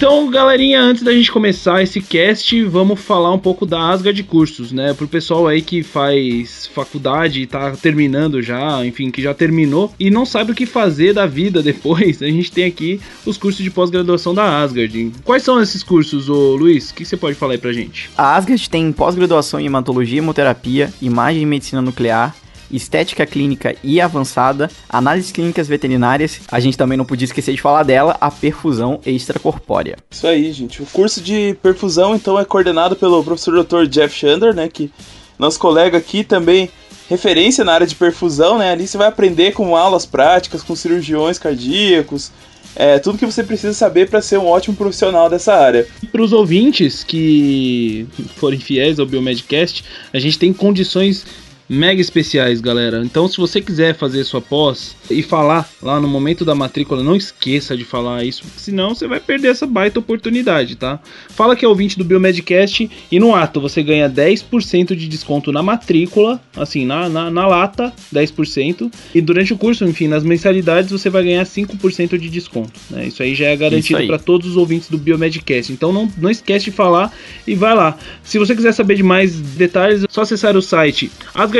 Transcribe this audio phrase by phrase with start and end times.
[0.00, 4.22] Então, galerinha, antes da gente começar esse cast, vamos falar um pouco da Asga de
[4.22, 4.94] cursos, né?
[4.94, 10.08] Pro pessoal aí que faz faculdade e tá terminando já, enfim, que já terminou e
[10.10, 13.70] não sabe o que fazer da vida depois, a gente tem aqui os cursos de
[13.70, 15.12] pós-graduação da Asgard.
[15.22, 16.88] Quais são esses cursos, ô Luiz?
[16.88, 18.08] O que você pode falar aí pra gente?
[18.16, 22.34] A Asgard tem pós-graduação em hematologia hemoterapia, imagem e medicina nuclear,
[22.70, 27.82] estética clínica e avançada, análises clínicas veterinárias, a gente também não podia esquecer de falar
[27.82, 29.96] dela, a perfusão extracorpórea.
[30.10, 30.82] Isso aí, gente.
[30.82, 33.86] O curso de perfusão, então, é coordenado pelo professor Dr.
[33.86, 34.90] Jeff Shander, né, que
[35.38, 36.70] nosso colega aqui também
[37.08, 38.70] referência na área de perfusão, né?
[38.70, 42.30] Ali você vai aprender com aulas práticas, com cirurgiões cardíacos,
[42.76, 45.86] é, tudo que você precisa saber para ser um ótimo profissional dessa área.
[46.12, 48.06] Para os ouvintes que
[48.36, 51.26] forem fiéis ao Biomedcast, a gente tem condições
[51.70, 53.00] mega especiais, galera.
[53.04, 57.14] Então, se você quiser fazer sua pós e falar lá no momento da matrícula, não
[57.14, 60.98] esqueça de falar isso, senão você vai perder essa baita oportunidade, tá?
[61.28, 65.62] Fala que é ouvinte do Biomedcast e no ato você ganha 10% de desconto na
[65.62, 68.92] matrícula, assim, na, na, na lata, 10%.
[69.14, 73.06] E durante o curso, enfim, nas mensalidades você vai ganhar 5% de desconto, né?
[73.06, 75.72] Isso aí já é garantido para todos os ouvintes do Biomedcast.
[75.72, 77.12] Então, não, não esquece de falar
[77.46, 77.96] e vai lá.
[78.24, 81.08] Se você quiser saber de mais detalhes, é só acessar o site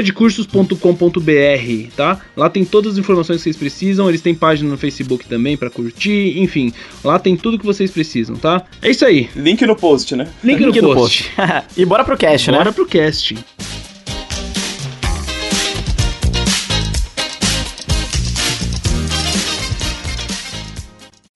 [0.00, 2.20] asgardcursos.com.br, tá?
[2.36, 5.70] Lá tem todas as informações que vocês precisam, eles têm página no Facebook também para
[5.70, 6.72] curtir, enfim,
[7.04, 8.64] lá tem tudo que vocês precisam, tá?
[8.82, 9.28] É isso aí.
[9.36, 10.28] Link no post, né?
[10.42, 11.30] Link, Link no, post.
[11.36, 11.70] post.
[11.80, 12.64] e bora pro cast, bora né?
[12.64, 13.36] Bora pro cast.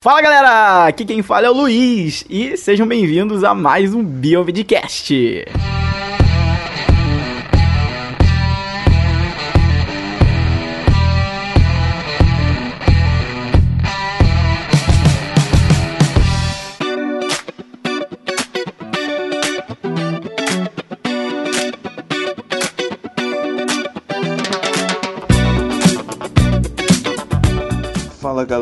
[0.01, 5.45] Fala galera, aqui quem fala é o Luiz e sejam bem-vindos a mais um Biovidcast.
[5.51, 5.74] Fala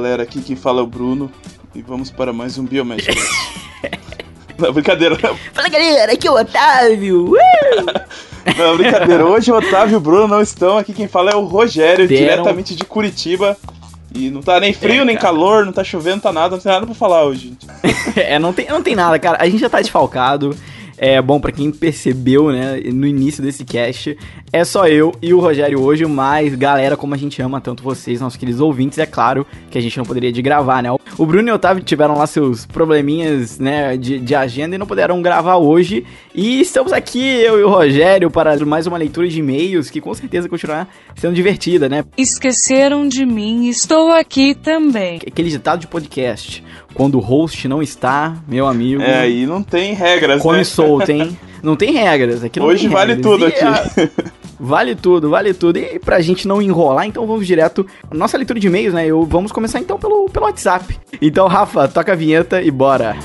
[0.03, 1.31] galera, aqui quem fala é o Bruno
[1.73, 3.07] e vamos para mais um Biomed.
[4.59, 5.15] não, brincadeira.
[5.53, 7.33] Fala galera, aqui é o Otávio.
[8.57, 9.25] não, brincadeira.
[9.25, 10.77] Hoje o Otávio e o Bruno não estão.
[10.77, 12.21] Aqui quem fala é o Rogério, Deram...
[12.21, 13.55] diretamente de Curitiba.
[14.13, 16.61] E não tá nem frio, é, nem calor, não tá chovendo, não tá nada, não
[16.61, 17.57] tem nada pra falar hoje,
[18.17, 19.37] é, não tem, não tem nada, cara.
[19.39, 20.53] A gente já tá desfalcado.
[21.05, 24.17] É bom para quem percebeu, né, no início desse cast,
[24.53, 28.21] é só eu e o Rogério hoje, mas galera, como a gente ama tanto vocês,
[28.21, 30.89] nossos queridos ouvintes, é claro que a gente não poderia de gravar, né?
[31.17, 34.87] O Bruno e o Otávio tiveram lá seus probleminhas, né, de, de agenda e não
[34.87, 36.05] puderam gravar hoje.
[36.33, 40.13] E estamos aqui, eu e o Rogério, para mais uma leitura de e-mails que com
[40.13, 42.05] certeza continuará sendo divertida, né?
[42.17, 45.19] Esqueceram de mim, estou aqui também.
[45.27, 46.63] Aquele ditado de podcast.
[46.93, 49.01] Quando o host não está, meu amigo.
[49.01, 50.63] É, aí não tem regras, come né?
[50.63, 51.37] solto, hein?
[51.61, 52.43] Não tem regras.
[52.43, 53.31] Aqui não Hoje vale regras.
[53.31, 53.63] tudo e aqui.
[53.63, 54.09] A...
[54.59, 55.77] Vale tudo, vale tudo.
[55.77, 57.85] E pra gente não enrolar, então vamos direto.
[58.13, 59.05] Nossa leitura de e-mails, né?
[59.05, 60.97] Eu, vamos começar então pelo, pelo WhatsApp.
[61.21, 63.17] Então, Rafa, toca a vinheta e bora.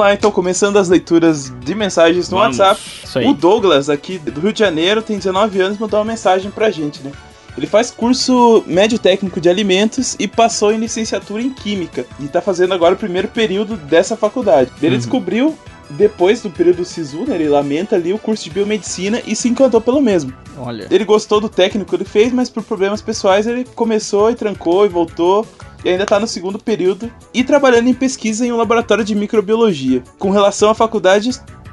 [0.00, 2.58] Vamos lá, então, começando as leituras de mensagens no Vamos.
[2.58, 3.26] WhatsApp.
[3.28, 7.02] O Douglas, aqui do Rio de Janeiro, tem 19 anos, mandou uma mensagem pra gente,
[7.02, 7.12] né?
[7.54, 12.06] Ele faz curso médio técnico de alimentos e passou em licenciatura em Química.
[12.18, 14.70] E tá fazendo agora o primeiro período dessa faculdade.
[14.80, 14.98] Ele Uhum.
[15.00, 15.58] descobriu,
[15.90, 17.34] depois do período do SISU, né?
[17.34, 20.32] Ele lamenta ali o curso de biomedicina e se encantou pelo mesmo.
[20.56, 20.86] Olha.
[20.90, 24.86] Ele gostou do técnico que ele fez, mas por problemas pessoais ele começou e trancou
[24.86, 25.46] e voltou.
[25.84, 30.02] E ainda tá no segundo período e trabalhando em pesquisa em um laboratório de microbiologia.
[30.18, 31.30] Com relação à faculdade,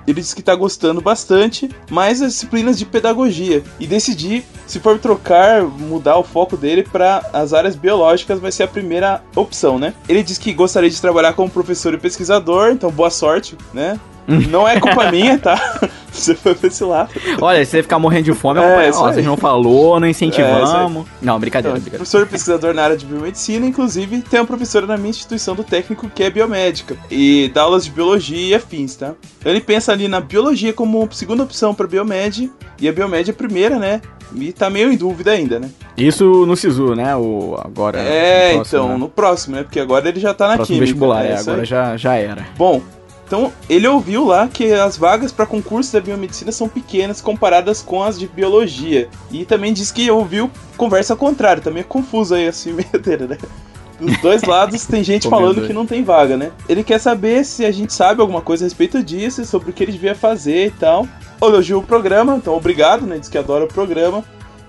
[0.08, 3.62] ele disse que tá gostando bastante, mas as disciplinas de pedagogia.
[3.78, 8.64] E decidir se for trocar, mudar o foco dele para as áreas biológicas vai ser
[8.64, 9.94] a primeira opção, né?
[10.08, 14.00] Ele disse que gostaria de trabalhar como professor e pesquisador, então boa sorte, né?
[14.28, 15.80] Não é culpa minha, tá?
[16.12, 17.10] Você foi pra esse lado.
[17.40, 20.08] Olha, se você ficar morrendo de fome, É, é, é ó, vocês não falou, não
[20.08, 21.06] É, incentivamos.
[21.22, 21.98] não, brincadeira, Então, brincadeira.
[21.98, 26.10] professor pesquisador na área de biomedicina, inclusive tem uma professora na minha instituição do técnico
[26.10, 29.14] que é biomédica e dá aulas de biologia e afins, tá?
[29.40, 32.52] Então ele pensa ali na biologia como segunda opção para biomed
[32.82, 34.02] e a biomed é a primeira, né?
[34.36, 35.70] E tá meio em dúvida ainda, né?
[35.96, 37.16] Isso no SISU, né?
[37.16, 37.98] O, agora.
[38.00, 38.98] É, no próximo, então, né?
[38.98, 39.64] no próximo, né?
[39.64, 40.86] Porque agora ele já tá na próximo química.
[40.86, 41.32] vestibular, né?
[41.32, 42.46] é, agora já, já era.
[42.58, 42.82] Bom,
[43.28, 48.02] então ele ouviu lá que as vagas para concurso da biomedicina são pequenas comparadas com
[48.02, 49.10] as de biologia.
[49.30, 52.88] E também disse que ouviu conversa contrária, tá meio confuso aí assim, meio
[53.28, 53.38] né?
[54.00, 56.52] Dos dois lados tem gente falando que não tem vaga, né?
[56.70, 59.84] Ele quer saber se a gente sabe alguma coisa a respeito disso, sobre o que
[59.84, 61.06] ele devia fazer e tal.
[61.42, 63.18] Elogiou o programa, então obrigado, né?
[63.18, 64.24] Diz que adora o programa.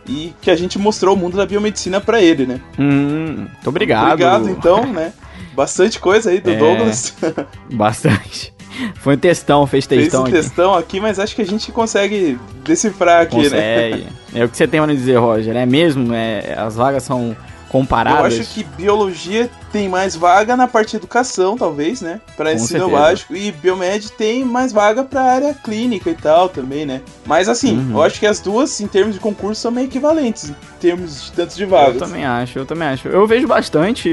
[0.07, 2.61] E que a gente mostrou o mundo da biomedicina pra ele, né?
[2.79, 4.13] Hum, muito obrigado.
[4.13, 5.13] Obrigado, então, né?
[5.59, 7.13] Bastante coisa aí do É, Douglas.
[7.75, 8.55] Bastante.
[9.01, 10.33] Foi um textão, fez Fez textão um aqui.
[10.33, 13.91] textão aqui, mas acho que a gente consegue decifrar aqui, né?
[13.91, 14.07] Consegue.
[14.37, 15.57] É o que você tem nos dizer, Roger.
[15.57, 16.15] É mesmo?
[16.15, 17.37] É, as vagas são
[17.69, 18.41] Eu comparadas?
[18.41, 22.21] acho que biologia tem mais vaga na parte de educação, talvez, né?
[22.37, 23.37] Pra Com ensino básico.
[23.37, 27.03] E biomed tem mais vaga pra área clínica e tal também, né?
[27.27, 27.91] Mas assim, Uhum.
[27.93, 30.49] eu acho que as duas, em termos de concurso, são meio equivalentes.
[30.49, 31.99] Em termos de tanto de Eu vagas.
[31.99, 33.09] também acho, eu também acho.
[33.09, 34.09] Eu vejo bastante,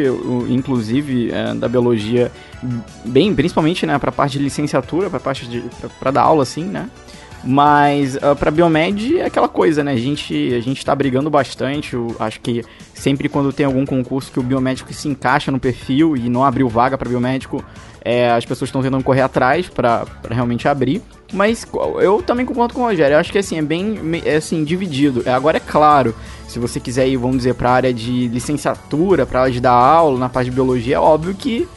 [0.49, 2.31] inclusive, é, da biologia,
[3.05, 5.63] bem, principalmente, né, pra parte de licenciatura, pra parte de,
[5.99, 6.89] pra dar aula, assim, né?
[7.45, 9.91] Mas uh, pra Biomed é aquela coisa, né?
[9.91, 11.93] A gente, a gente tá brigando bastante.
[11.93, 12.63] Eu acho que
[12.93, 16.67] sempre quando tem algum concurso que o biomédico se encaixa no perfil e não abriu
[16.67, 17.63] vaga pra biomédico,
[18.03, 21.03] é, as pessoas estão tentando correr atrás pra realmente abrir.
[21.31, 21.67] Mas
[22.01, 23.13] eu também concordo com o Rogério.
[23.13, 25.21] Eu acho que assim, é bem é, assim, dividido.
[25.25, 26.15] É, agora é claro,
[26.47, 30.17] se você quiser ir, vamos dizer, pra área de licenciatura, pra área de dar aula,
[30.17, 31.67] na parte de biologia, é óbvio que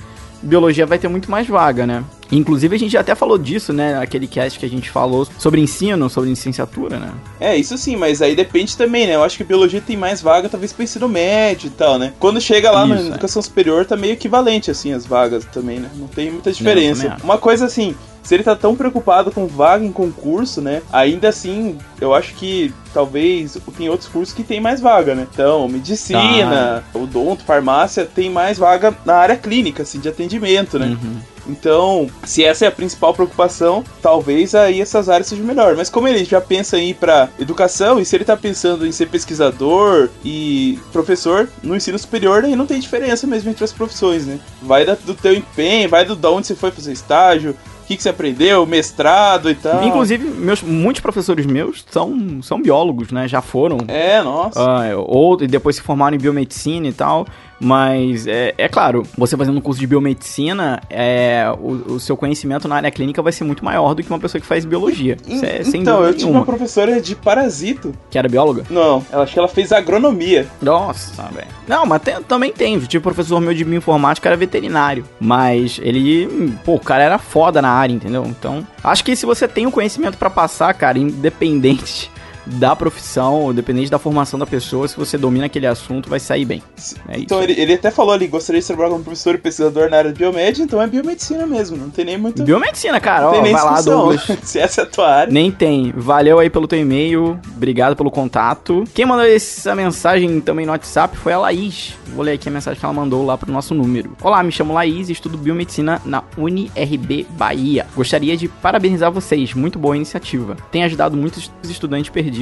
[0.42, 2.04] biologia vai ter muito mais vaga, né?
[2.30, 3.94] Inclusive a gente já até falou disso, né?
[3.94, 7.12] Naquele cast que a gente falou sobre ensino, sobre licenciatura, né?
[7.40, 9.14] É, isso sim, mas aí depende também, né?
[9.14, 12.12] Eu acho que biologia tem mais vaga, talvez pra ensino médio e tal, né?
[12.18, 13.08] Quando chega lá na Isso, é.
[13.08, 15.90] educação superior, tá meio equivalente, assim, as vagas também, né?
[15.96, 17.14] Não tem muita diferença.
[17.14, 17.24] acho.
[17.24, 17.94] Uma coisa assim.
[18.22, 20.82] Se ele tá tão preocupado com vaga em concurso, né?
[20.92, 25.26] Ainda assim, eu acho que talvez tem outros cursos que tem mais vaga, né?
[25.32, 30.88] Então, medicina, odonto, farmácia, tem mais vaga na área clínica, assim, de atendimento, né?
[30.88, 31.16] Uhum.
[31.48, 35.76] Então, se essa é a principal preocupação, talvez aí essas áreas sejam melhor.
[35.76, 38.92] Mas como ele já pensa em ir pra educação, e se ele tá pensando em
[38.92, 44.26] ser pesquisador e professor no ensino superior, aí não tem diferença mesmo entre as profissões,
[44.26, 44.38] né?
[44.62, 48.02] Vai do teu empenho, vai do da onde você foi fazer estágio, o que, que
[48.02, 49.82] você aprendeu, mestrado e tal.
[49.82, 53.26] Inclusive, meus, muitos professores meus são, são biólogos, né?
[53.26, 53.78] Já foram.
[53.88, 54.60] É, nossa.
[54.60, 57.26] Ah, ou depois se formaram em biomedicina e tal.
[57.60, 62.68] Mas é, é claro, você fazendo um curso de biomedicina, é, o, o seu conhecimento
[62.68, 65.16] na área clínica vai ser muito maior do que uma pessoa que faz biologia.
[65.26, 66.40] Isso é, sem então, eu tive nenhuma.
[66.40, 67.92] uma professora de parasito.
[68.10, 68.64] Que era bióloga?
[68.70, 70.46] Não, ela acho que ela fez agronomia.
[70.62, 71.48] Nossa, velho.
[71.66, 72.78] Não, mas tem- também tem.
[72.80, 75.04] Tipo, professor meu de bioinformática era veterinário.
[75.20, 78.24] Mas ele, pô, o cara era foda na área, entendeu?
[78.26, 82.10] Então, acho que se você tem o conhecimento pra passar, cara, independente
[82.48, 86.62] da profissão, independente da formação da pessoa, se você domina aquele assunto, vai sair bem.
[87.08, 89.98] É Então ele, ele até falou ali, gostaria de trabalhar como professor e pesquisador na
[89.98, 92.42] área de biomed, então é biomedicina mesmo, não tem nem muito.
[92.42, 93.80] Biomedicina, cara, não ó, vai lá.
[93.82, 94.26] Douglas.
[94.42, 95.32] Se essa é a tua área.
[95.32, 95.92] Nem tem.
[95.94, 97.38] Valeu aí pelo teu e-mail.
[97.56, 98.84] Obrigado pelo contato.
[98.94, 101.94] Quem mandou essa mensagem também no WhatsApp foi a Laís.
[102.14, 104.16] Vou ler aqui a mensagem que ela mandou lá pro nosso número.
[104.22, 107.86] Olá, me chamo Laís e estudo biomedicina na UniRB Bahia.
[107.94, 109.52] Gostaria de parabenizar vocês.
[109.54, 110.56] Muito boa iniciativa.
[110.70, 112.37] Tem ajudado muitos estudantes perdidos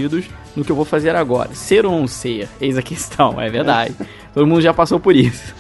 [0.55, 1.55] no que eu vou fazer agora.
[1.55, 2.49] Ser ou não ser?
[2.61, 3.95] Eis a questão, é verdade.
[4.37, 5.55] Todo mundo já passou por isso.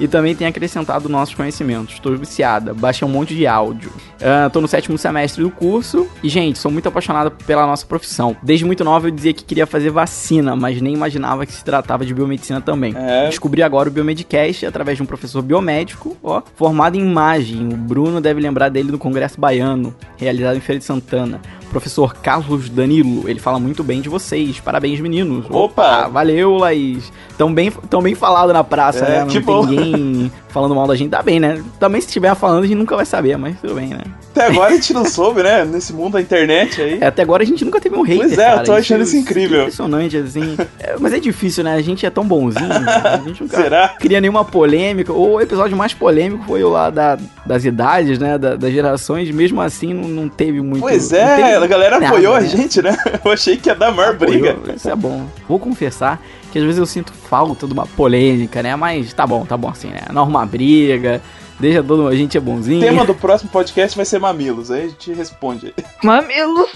[0.00, 1.92] E também tem acrescentado nossos conhecimentos.
[1.92, 3.92] Estou viciada, baixei um monte de áudio.
[4.22, 6.08] Ah, tô no sétimo semestre do curso.
[6.22, 8.34] E, gente, sou muito apaixonada pela nossa profissão.
[8.42, 12.06] Desde muito nova eu dizia que queria fazer vacina, mas nem imaginava que se tratava
[12.06, 12.94] de biomedicina também.
[12.96, 13.26] É.
[13.26, 17.68] Descobri agora o Biomedcast através de um professor biomédico, ó, formado em imagem.
[17.68, 21.38] O Bruno deve lembrar dele no Congresso Baiano, realizado em Feira de Santana.
[21.72, 24.60] Professor Carlos Danilo, ele fala muito bem de vocês.
[24.60, 25.46] Parabéns, meninos.
[25.48, 26.06] Opa!
[26.06, 27.10] valeu, Laís.
[27.38, 29.18] Tão bem, tão bem falado na praça, É, né?
[29.20, 31.10] Não que tem ninguém falando mal da gente.
[31.10, 31.62] Tá bem, né?
[31.80, 34.02] Também se estiver falando, a gente nunca vai saber, mas tudo bem, né?
[34.30, 35.64] Até agora a gente não soube, né?
[35.64, 36.98] Nesse mundo da internet aí.
[37.00, 38.64] É, até agora a gente nunca teve um hater, Pois é, eu cara.
[38.64, 39.60] tô achando isso é incrível.
[39.60, 40.56] impressionante, assim.
[40.78, 41.74] É, mas é difícil, né?
[41.74, 42.70] A gente é tão bonzinho.
[42.70, 43.88] A gente nunca Será?
[43.98, 45.12] cria nenhuma polêmica.
[45.12, 48.38] O episódio mais polêmico foi o lá da, das idades, né?
[48.38, 49.30] Da- das gerações.
[49.30, 50.80] Mesmo assim, não, não teve muito.
[50.82, 52.48] Pois é, a galera nada, apoiou a né?
[52.48, 52.96] gente, né?
[53.24, 54.52] Eu achei que ia dar maior briga.
[54.52, 55.26] Apoiou, Isso é bom.
[55.48, 56.20] Vou confessar
[56.52, 58.76] que às vezes eu sinto falta de uma polêmica, né?
[58.76, 60.02] Mas tá bom, tá bom assim, né?
[60.12, 61.20] Não arruma briga.
[61.58, 62.80] Deixa todo a gente é O bonzinho.
[62.80, 65.72] tema do próximo podcast vai ser mamilos, aí a gente responde.
[66.02, 66.70] Mamilos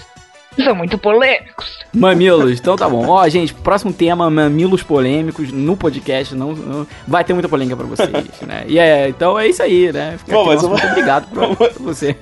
[0.63, 1.77] são muito polêmicos.
[1.93, 3.07] Mamilos, então tá bom.
[3.07, 6.33] Ó, gente, próximo tema, mamilos polêmicos no podcast.
[6.35, 8.09] Não, não- vai ter muita polêmica pra vocês,
[8.47, 8.63] né?
[8.67, 10.15] E é, então é isso aí, né?
[10.17, 12.15] Fica Bom, aqui mas nosso vamos- muito obrigado pra, pra você.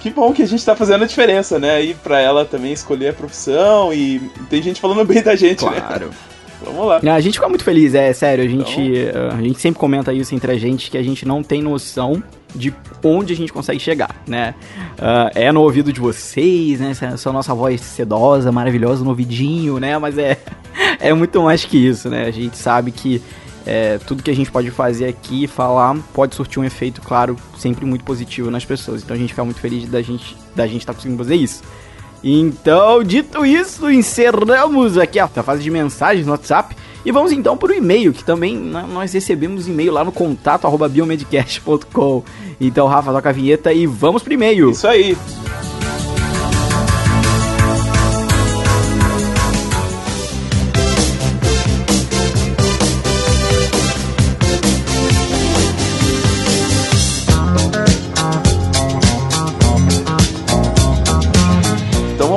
[0.00, 1.70] Que bom que a gente tá fazendo a diferença, né?
[1.76, 5.80] Aí pra ela também escolher a profissão e tem gente falando bem da gente, né?
[5.80, 6.10] Claro.
[6.64, 7.00] Vamos lá.
[7.14, 8.44] A gente fica muito feliz, é sério.
[8.44, 11.42] A gente, Então- a gente sempre comenta isso entre a gente que a gente não
[11.42, 12.22] tem noção
[12.54, 12.74] de
[13.04, 14.54] onde a gente consegue chegar, né?
[14.98, 16.90] Ah, é no ouvido de vocês, né?
[16.90, 19.96] Essa, nossa voz sedosa, maravilhosa no ouvidinho, né?
[19.98, 20.36] Mas é,
[20.98, 22.26] é muito mais que isso, né?
[22.26, 23.22] A gente sabe que,
[23.66, 27.84] É, tudo que a gente pode fazer aqui, falar, pode surtir um efeito, claro, sempre
[27.84, 29.02] muito positivo nas pessoas.
[29.02, 31.62] Então a gente fica muito feliz da gente da gente estar tá conseguindo fazer isso.
[32.22, 36.76] Então, dito isso, encerramos aqui a fase de mensagens no WhatsApp.
[37.04, 42.22] E vamos então para o e-mail, que também nós recebemos e-mail lá no contato biomedcast.com.
[42.60, 44.70] Então, Rafa, toca a vinheta e vamos pro e-mail.
[44.70, 45.16] Isso aí.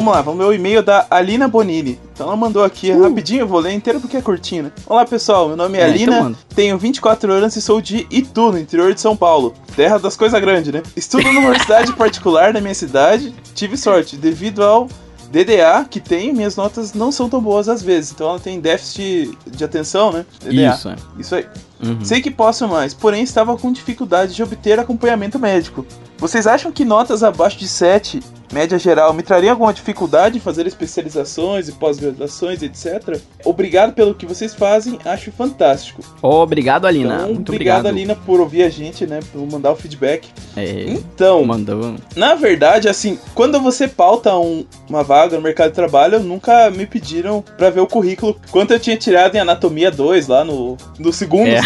[0.03, 1.97] Vamos lá, vamos ver o e-mail da Alina Bonini.
[2.13, 3.03] Então ela mandou aqui uh.
[3.03, 4.71] rapidinho, eu vou ler inteiro porque é curtinho, né?
[4.85, 8.51] Olá pessoal, meu nome é, é Alina, então tenho 24 anos e sou de Itu,
[8.51, 9.53] no interior de São Paulo.
[9.77, 10.83] Terra das coisas grandes, né?
[10.95, 13.33] Estudo numa universidade particular na minha cidade.
[13.55, 14.89] Tive sorte, devido ao
[15.31, 18.11] DDA que tem, minhas notas não são tão boas às vezes.
[18.11, 20.25] Então ela tem déficit de atenção, né?
[20.41, 20.75] DDA.
[20.75, 20.95] Isso, é.
[21.17, 21.45] Isso aí.
[21.81, 22.03] Uhum.
[22.03, 25.85] Sei que posso mais, porém estava com dificuldade de obter acompanhamento médico.
[26.17, 28.21] Vocês acham que notas abaixo de 7
[28.53, 33.19] média geral, me traria alguma dificuldade em fazer especializações e pós-graduações, etc.
[33.43, 36.01] Obrigado pelo que vocês fazem, acho fantástico.
[36.21, 37.15] Obrigado, Alina.
[37.15, 39.19] Então, Muito obrigado, obrigado, Alina, por ouvir a gente, né?
[39.31, 40.29] Por mandar o feedback.
[40.55, 41.95] É, então, mandou.
[42.15, 46.85] na verdade, assim, quando você pauta um, uma vaga no mercado de trabalho, nunca me
[46.85, 48.39] pediram para ver o currículo.
[48.51, 51.61] Quanto eu tinha tirado em Anatomia 2 lá no, no segundo É.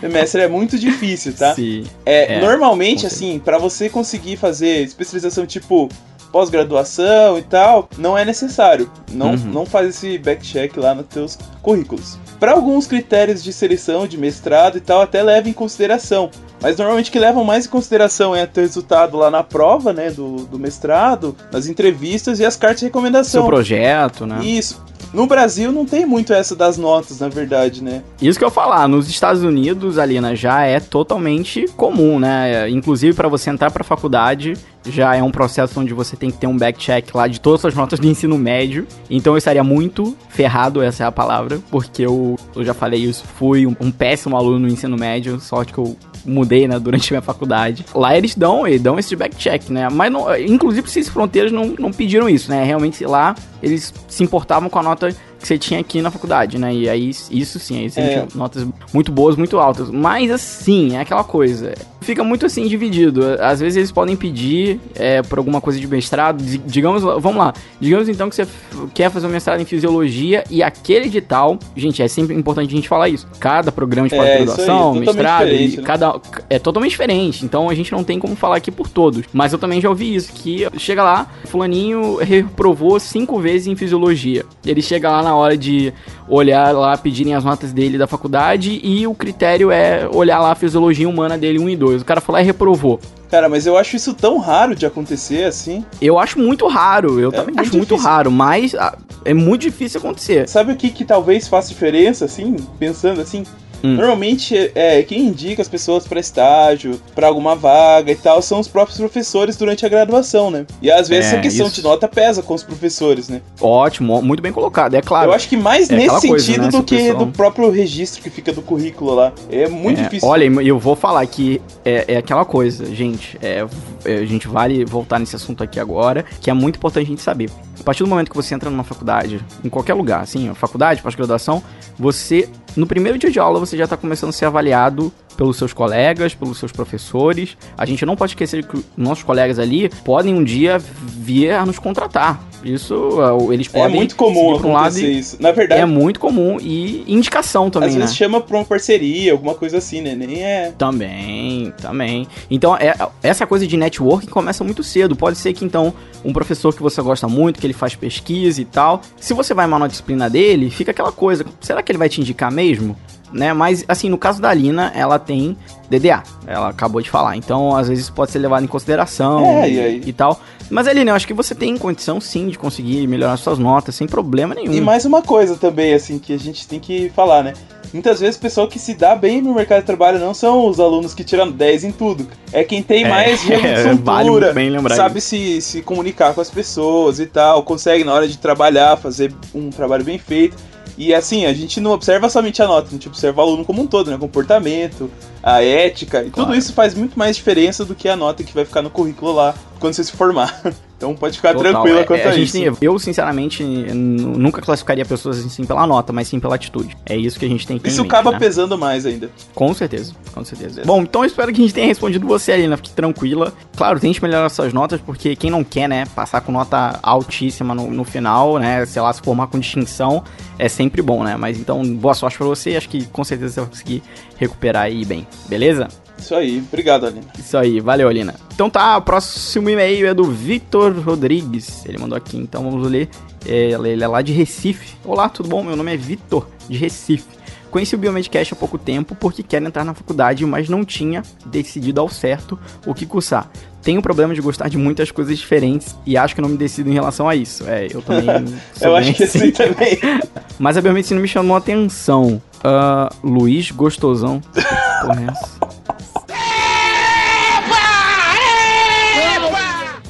[0.00, 1.54] semestre, é muito difícil, tá?
[1.56, 1.84] Sim.
[2.06, 5.88] É, É, normalmente, assim, para você conseguir fazer especialização tipo
[6.32, 8.90] pós-graduação e tal, não é necessário.
[9.12, 9.36] Não, Uhum.
[9.52, 12.18] não faz esse backcheck lá nos teus currículos.
[12.38, 16.30] Para alguns critérios de seleção, de mestrado e tal, até leva em consideração.
[16.62, 19.92] Mas normalmente o que levam mais em consideração é o teu resultado lá na prova,
[19.92, 23.46] né, do, do mestrado, nas entrevistas e as cartas de Seu recomendação.
[23.46, 24.40] projeto, né?
[24.44, 24.82] Isso.
[25.12, 28.02] No Brasil não tem muito essa das notas, na verdade, né?
[28.22, 32.68] Isso que eu falar, nos Estados Unidos, Alina, já é totalmente comum, né?
[32.70, 34.52] Inclusive para você entrar para faculdade,
[34.86, 37.74] já é um processo onde você tem que ter um backcheck lá de todas as
[37.74, 38.86] notas do ensino médio.
[39.08, 43.24] Então eu estaria muito ferrado, essa é a palavra, porque eu, eu já falei isso,
[43.24, 47.22] fui um, um péssimo aluno no ensino médio, sorte que eu mudei, né, durante minha
[47.22, 47.84] faculdade.
[47.94, 49.88] Lá eles dão, eles dão esse backcheck, né?
[49.88, 52.62] Mas, não, inclusive, Ciências Fronteiras não, não pediram isso, né?
[52.64, 56.74] Realmente lá eles se importavam com a nota que você tinha aqui na faculdade, né?
[56.74, 58.08] E aí, isso sim, aí você É.
[58.08, 59.90] tinha notas muito boas, muito altas.
[59.90, 61.74] Mas, assim, é aquela coisa.
[62.02, 63.20] Fica muito assim dividido.
[63.40, 66.42] Às vezes eles podem pedir é, por alguma coisa de mestrado.
[66.42, 67.52] Di- Digamos, vamos lá.
[67.78, 68.46] Digamos então que você
[68.94, 71.58] quer fazer um mestrado em fisiologia e aquele edital.
[71.76, 73.26] Gente, é sempre importante a gente falar isso.
[73.38, 75.82] Cada programa de É, pós-graduação, totalmente mestrado, e né?
[75.82, 76.18] cada
[76.48, 77.44] é totalmente diferente.
[77.44, 79.24] Então a gente não tem como falar aqui por todos.
[79.30, 84.44] Mas eu também já ouvi isso, que chega lá, fulaninho reprovou cinco vezes em fisiologia.
[84.64, 85.92] Ele chega lá na hora de
[86.28, 90.54] olhar lá, pedirem as notas dele da faculdade e o critério é olhar lá a
[90.54, 92.02] fisiologia humana dele 1 e 2.
[92.02, 93.00] O cara foi lá e reprovou.
[93.30, 95.84] Cara, mas eu acho isso tão raro de acontecer assim.
[96.02, 98.10] Eu acho muito raro, eu também muito acho muito difícil.
[98.10, 100.48] raro, mas ah, é muito difícil acontecer.
[100.48, 103.44] Sabe o que, que talvez faça diferença, assim, pensando assim?
[103.82, 103.94] Hum.
[103.96, 108.68] Normalmente, é, quem indica as pessoas para estágio, para alguma vaga e tal, são os
[108.68, 110.66] próprios professores durante a graduação, né?
[110.82, 111.76] E às vezes É, a questão isso.
[111.76, 113.40] de nota pesa com os professores, né?
[113.60, 115.30] Ótimo, muito bem colocado, é claro.
[115.30, 118.22] Eu acho que mais é nesse coisa, sentido né, do que pessoal- do próprio registro
[118.22, 119.32] que fica do currículo lá.
[119.50, 120.28] É muito É, difícil.
[120.28, 123.38] Olha, eu vou falar que é, é aquela coisa, gente.
[123.42, 123.64] é,
[124.04, 127.22] é, a gente vale voltar nesse assunto aqui agora, que é muito importante a gente
[127.22, 127.50] saber.
[127.78, 131.62] A partir do momento que você entra numa faculdade, em qualquer lugar, assim, faculdade, pós-graduação,
[131.98, 135.72] você, no primeiro dia de aula, você já está começando a ser avaliado pelos seus
[135.72, 137.56] colegas, pelos seus professores.
[137.78, 141.78] A gente não pode esquecer que nossos colegas ali podem um dia vir a nos
[141.78, 142.44] contratar.
[142.62, 143.96] Isso, é, eles É podem.
[143.96, 145.38] muito comum um acontecer e- isso.
[145.40, 148.00] Na verdade, É muito comum e indicação também, às né?
[148.02, 150.14] vezes chama pra uma parceria, alguma coisa assim, né?
[150.14, 150.74] Nem é.
[150.76, 152.26] Também, também.
[152.50, 155.16] Então, é, essa coisa de networking começa muito cedo.
[155.16, 158.64] Pode ser que, então, um professor que você gosta muito, que ele faz pesquisa e
[158.66, 162.10] tal, se você vai mal na disciplina dele, fica aquela coisa, será que ele vai
[162.10, 162.94] te indicar mesmo?
[163.32, 163.52] Né?
[163.52, 165.56] Mas, assim, no caso da Alina, ela tem
[165.88, 167.36] DDA, ela acabou de falar.
[167.36, 170.40] Então, às vezes, pode ser levado em consideração É, e, e tal.
[170.68, 174.06] Mas, Alina, eu acho que você tem condição, sim, de conseguir melhorar suas notas sem
[174.06, 174.72] problema nenhum.
[174.72, 177.52] E mais uma coisa também, assim, que a gente tem que falar, né?
[177.92, 180.78] Muitas vezes o pessoal que se dá bem no mercado de trabalho não são os
[180.78, 182.26] alunos que tiram 10 em tudo.
[182.52, 186.50] É quem tem mais jogo de é, cintura, vale sabe se, se comunicar com as
[186.50, 190.56] pessoas e tal, consegue na hora de trabalhar fazer um trabalho bem feito.
[191.00, 193.80] E assim, a gente não observa somente a nota, a gente observa o aluno como
[193.80, 194.16] um todo, né?
[194.16, 195.10] O comportamento,
[195.42, 196.54] a ética, e tudo Claro.
[196.54, 199.54] isso faz muito mais diferença do que a nota que vai ficar no currículo lá
[199.78, 200.60] quando você se formar.
[201.00, 201.72] Então pode ficar Total.
[201.72, 202.52] tranquila É, quanto é, a, gente isso.
[202.52, 206.94] tem- eu, sinceramente, nunca classificaria pessoas assim pela nota, mas sim pela atitude.
[207.06, 208.38] É isso que a gente tem que Isso mente, acaba né?
[208.38, 209.30] pesando mais ainda.
[209.54, 210.82] Com certeza, com certeza.
[210.84, 212.76] Bom, então eu espero que a gente tenha respondido você, Alina.
[212.76, 213.50] Fique tranquila.
[213.78, 217.90] Claro, tente melhorar suas notas, porque quem não quer, né, passar com nota altíssima no,
[217.90, 220.22] no final, né, sei lá, se formar com distinção,
[220.58, 221.34] é sempre bom, né?
[221.34, 222.76] Mas então, boa sorte pra você.
[222.76, 224.02] Acho que com certeza você vai conseguir
[224.36, 225.88] recuperar aí bem, beleza?
[226.20, 226.58] Isso aí.
[226.58, 227.26] Obrigado, Aline.
[227.38, 228.34] Isso aí, valeu, Alina.
[228.54, 231.84] Então tá, o próximo e-mail é do Vitor Rodrigues.
[231.86, 233.08] Ele mandou aqui, então vamos ler.
[233.44, 234.96] Ele é lá de Recife.
[235.04, 235.62] Olá, tudo bom?
[235.62, 237.40] Meu nome é Vitor, de Recife.
[237.70, 242.00] Conheci o Biomedcast há pouco tempo porque quero entrar na faculdade, mas não tinha decidido
[242.00, 243.48] ao certo o que cursar.
[243.80, 246.92] Tenho problema de gostar de muitas coisas diferentes e acho que não me decido em
[246.92, 247.64] relação a isso.
[247.66, 248.26] É, eu também
[248.80, 249.38] Eu acho que assim.
[249.38, 249.98] assim também.
[250.58, 252.42] Mas a biomedicina me chamou a atenção.
[252.62, 254.40] Ah, Luiz Gostosão.
[255.00, 255.79] Porra, é essa?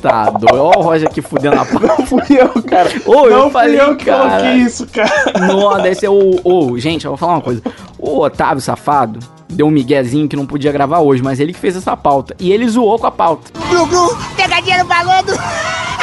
[0.01, 0.57] Tá, doido.
[0.63, 1.81] Ó o Roger aqui fudendo a pau.
[1.81, 2.91] Não fui eu, cara.
[3.07, 4.29] Ô, eu não falei, fui eu que cara.
[4.31, 5.11] coloquei isso, cara.
[5.47, 6.41] Não, deve ser o.
[6.43, 7.63] Ô, gente, eu vou falar uma coisa.
[7.99, 11.77] O Otávio Safado deu um miguezinho que não podia gravar hoje, mas ele que fez
[11.77, 12.35] essa pauta.
[12.39, 13.51] E ele zoou com a pauta.
[13.69, 15.33] Glu, pegadinha no balão do...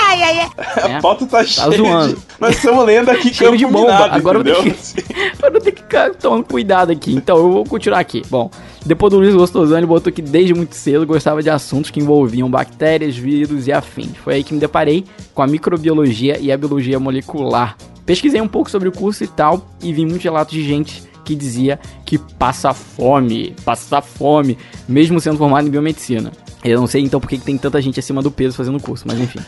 [0.09, 0.91] Ai, ai, ai.
[0.91, 0.95] É.
[0.97, 2.15] A pauta tá, cheia zoando.
[2.15, 2.21] de...
[2.39, 3.85] Nós estamos lendo aqui Cheio campo de bomba.
[3.93, 4.75] minado, Agora eu vou entendeu?
[4.95, 5.13] ter que-
[5.45, 7.13] Eu vou ter que ficar tomando cuidado aqui.
[7.15, 8.21] Então eu vou continuar aqui.
[8.29, 8.49] Bom,
[8.87, 12.49] depois do Luiz Gostosão, ele botou que desde muito cedo gostava de assuntos que envolviam
[12.49, 14.15] bactérias, vírus e afins.
[14.23, 15.03] Foi aí que me deparei
[15.33, 17.75] com a microbiologia e a biologia molecular.
[18.05, 21.35] Pesquisei um pouco sobre o curso e tal, e vi muitos relatos de gente que
[21.35, 26.31] dizia que passa fome, passa fome, mesmo sendo formado em biomedicina.
[26.63, 29.03] Eu não sei então por que tem tanta gente acima do peso fazendo o curso,
[29.05, 29.39] mas enfim.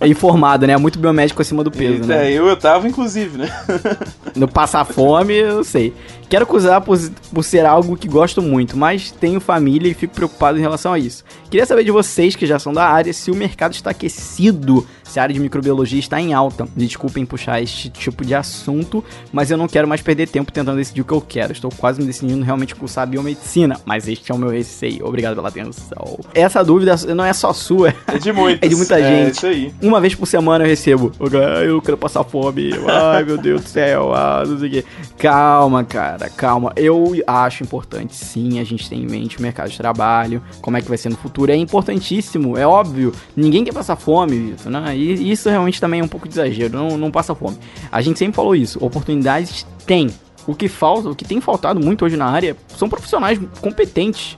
[0.00, 0.76] É informado, né?
[0.76, 2.30] Muito biomédico acima do peso, né?
[2.30, 3.50] É, eu, eu tava, inclusive, né?
[4.34, 5.94] No passar fome, eu sei.
[6.28, 6.98] Quero cruzar por,
[7.32, 10.98] por ser algo que gosto muito, mas tenho família e fico preocupado em relação a
[10.98, 11.24] isso.
[11.48, 15.20] Queria saber de vocês que já são da área se o mercado está aquecido, se
[15.20, 16.66] a área de microbiologia está em alta.
[16.74, 21.02] Desculpem puxar este tipo de assunto, mas eu não quero mais perder tempo tentando decidir
[21.02, 21.52] o que eu quero.
[21.52, 25.06] Estou quase me decidindo realmente cursar biomedicina, mas este é o meu receio.
[25.06, 26.18] Obrigado pela atenção.
[26.34, 28.58] Essa dúvida não é só sua, É de muitos.
[28.66, 29.36] É de muita É gente.
[29.36, 29.72] isso aí.
[29.80, 31.12] uma vez por semana eu recebo.
[31.20, 32.70] "Ah, Eu quero passar fome.
[32.88, 34.12] Ai, meu Deus do céu.
[34.12, 34.84] Ah, não sei o quê.
[35.16, 36.72] Calma, cara, calma.
[36.74, 40.82] Eu acho importante, sim, a gente ter em mente o mercado de trabalho, como é
[40.82, 41.52] que vai ser no futuro.
[41.52, 43.12] É importantíssimo, é óbvio.
[43.36, 44.96] Ninguém quer passar fome, Vitor, né?
[44.96, 46.76] E isso realmente também é um pouco de exagero.
[46.76, 47.58] Não, não passa fome.
[47.90, 48.84] A gente sempre falou isso.
[48.84, 50.10] Oportunidades tem.
[50.46, 54.36] O que falta, o que tem faltado muito hoje na área são profissionais competentes.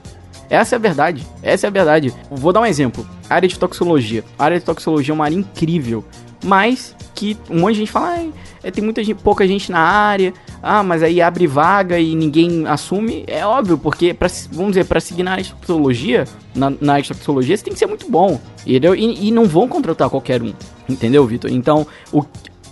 [0.49, 1.27] Essa é a verdade.
[1.43, 2.13] Essa é a verdade.
[2.31, 3.07] Vou dar um exemplo.
[3.29, 4.23] Área de toxicologia.
[4.39, 6.05] A área de toxicologia é uma área incrível.
[6.43, 8.31] Mas que um monte de gente fala, "Ai,
[8.63, 10.33] é, tem muita gente, pouca gente na área.
[10.61, 13.23] Ah, mas aí abre vaga e ninguém assume.
[13.27, 17.03] É óbvio, porque pra, vamos dizer, para seguir na área de toxicologia, na, na área
[17.03, 18.39] de toxicologia, você tem que ser muito bom.
[18.65, 18.93] Entendeu?
[18.93, 20.53] E, e não vão contratar qualquer um.
[20.89, 21.49] Entendeu, Vitor?
[21.49, 22.23] Então, o,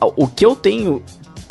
[0.01, 1.01] o que eu tenho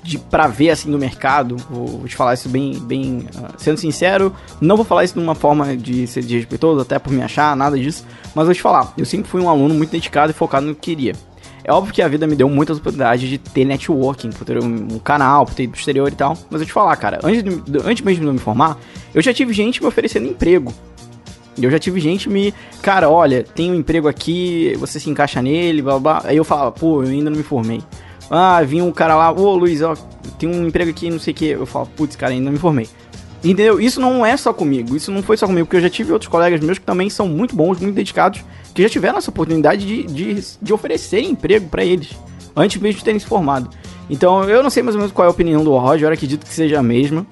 [0.02, 3.78] de para ver assim no mercado, vou, vou te falar isso bem, bem ah, sendo
[3.78, 7.56] sincero, não vou falar isso de uma forma de ser desrespeitoso, até por me achar,
[7.56, 10.66] nada disso, mas vou te falar, eu sempre fui um aluno muito dedicado e focado
[10.66, 11.14] no que queria.
[11.64, 14.98] É óbvio que a vida me deu muitas oportunidades de ter networking, por ter um,
[14.98, 17.50] canal, por ter ido pro exterior e tal, mas eu te falar, cara, antes, de,
[17.82, 18.78] antes mesmo de eu me formar,
[19.14, 20.72] eu já tive gente me oferecendo emprego.
[21.60, 22.52] Eu já tive gente me.
[22.82, 25.98] Cara, olha, tem um emprego aqui, você se encaixa nele, blá.
[25.98, 26.22] blá.
[26.24, 27.80] Aí eu falava, pô, eu ainda não me formei.
[28.28, 29.94] Ah, vinha um cara lá, ô Luiz, ó,
[30.38, 31.46] tem um emprego aqui, não sei o que.
[31.46, 32.88] Eu falo, putz, cara, ainda não me formei.
[33.44, 33.78] Entendeu?
[33.78, 36.30] Isso não é só comigo, isso não foi só comigo, porque eu já tive outros
[36.30, 40.02] colegas meus que também são muito bons, muito dedicados, que já tiveram essa oportunidade de,
[40.04, 42.10] de, de oferecer emprego pra eles,
[42.56, 43.68] antes mesmo de terem se formado.
[44.08, 46.46] Então, eu não sei mais ou menos qual é a opinião do Roger, eu acredito
[46.46, 47.26] que seja a mesma.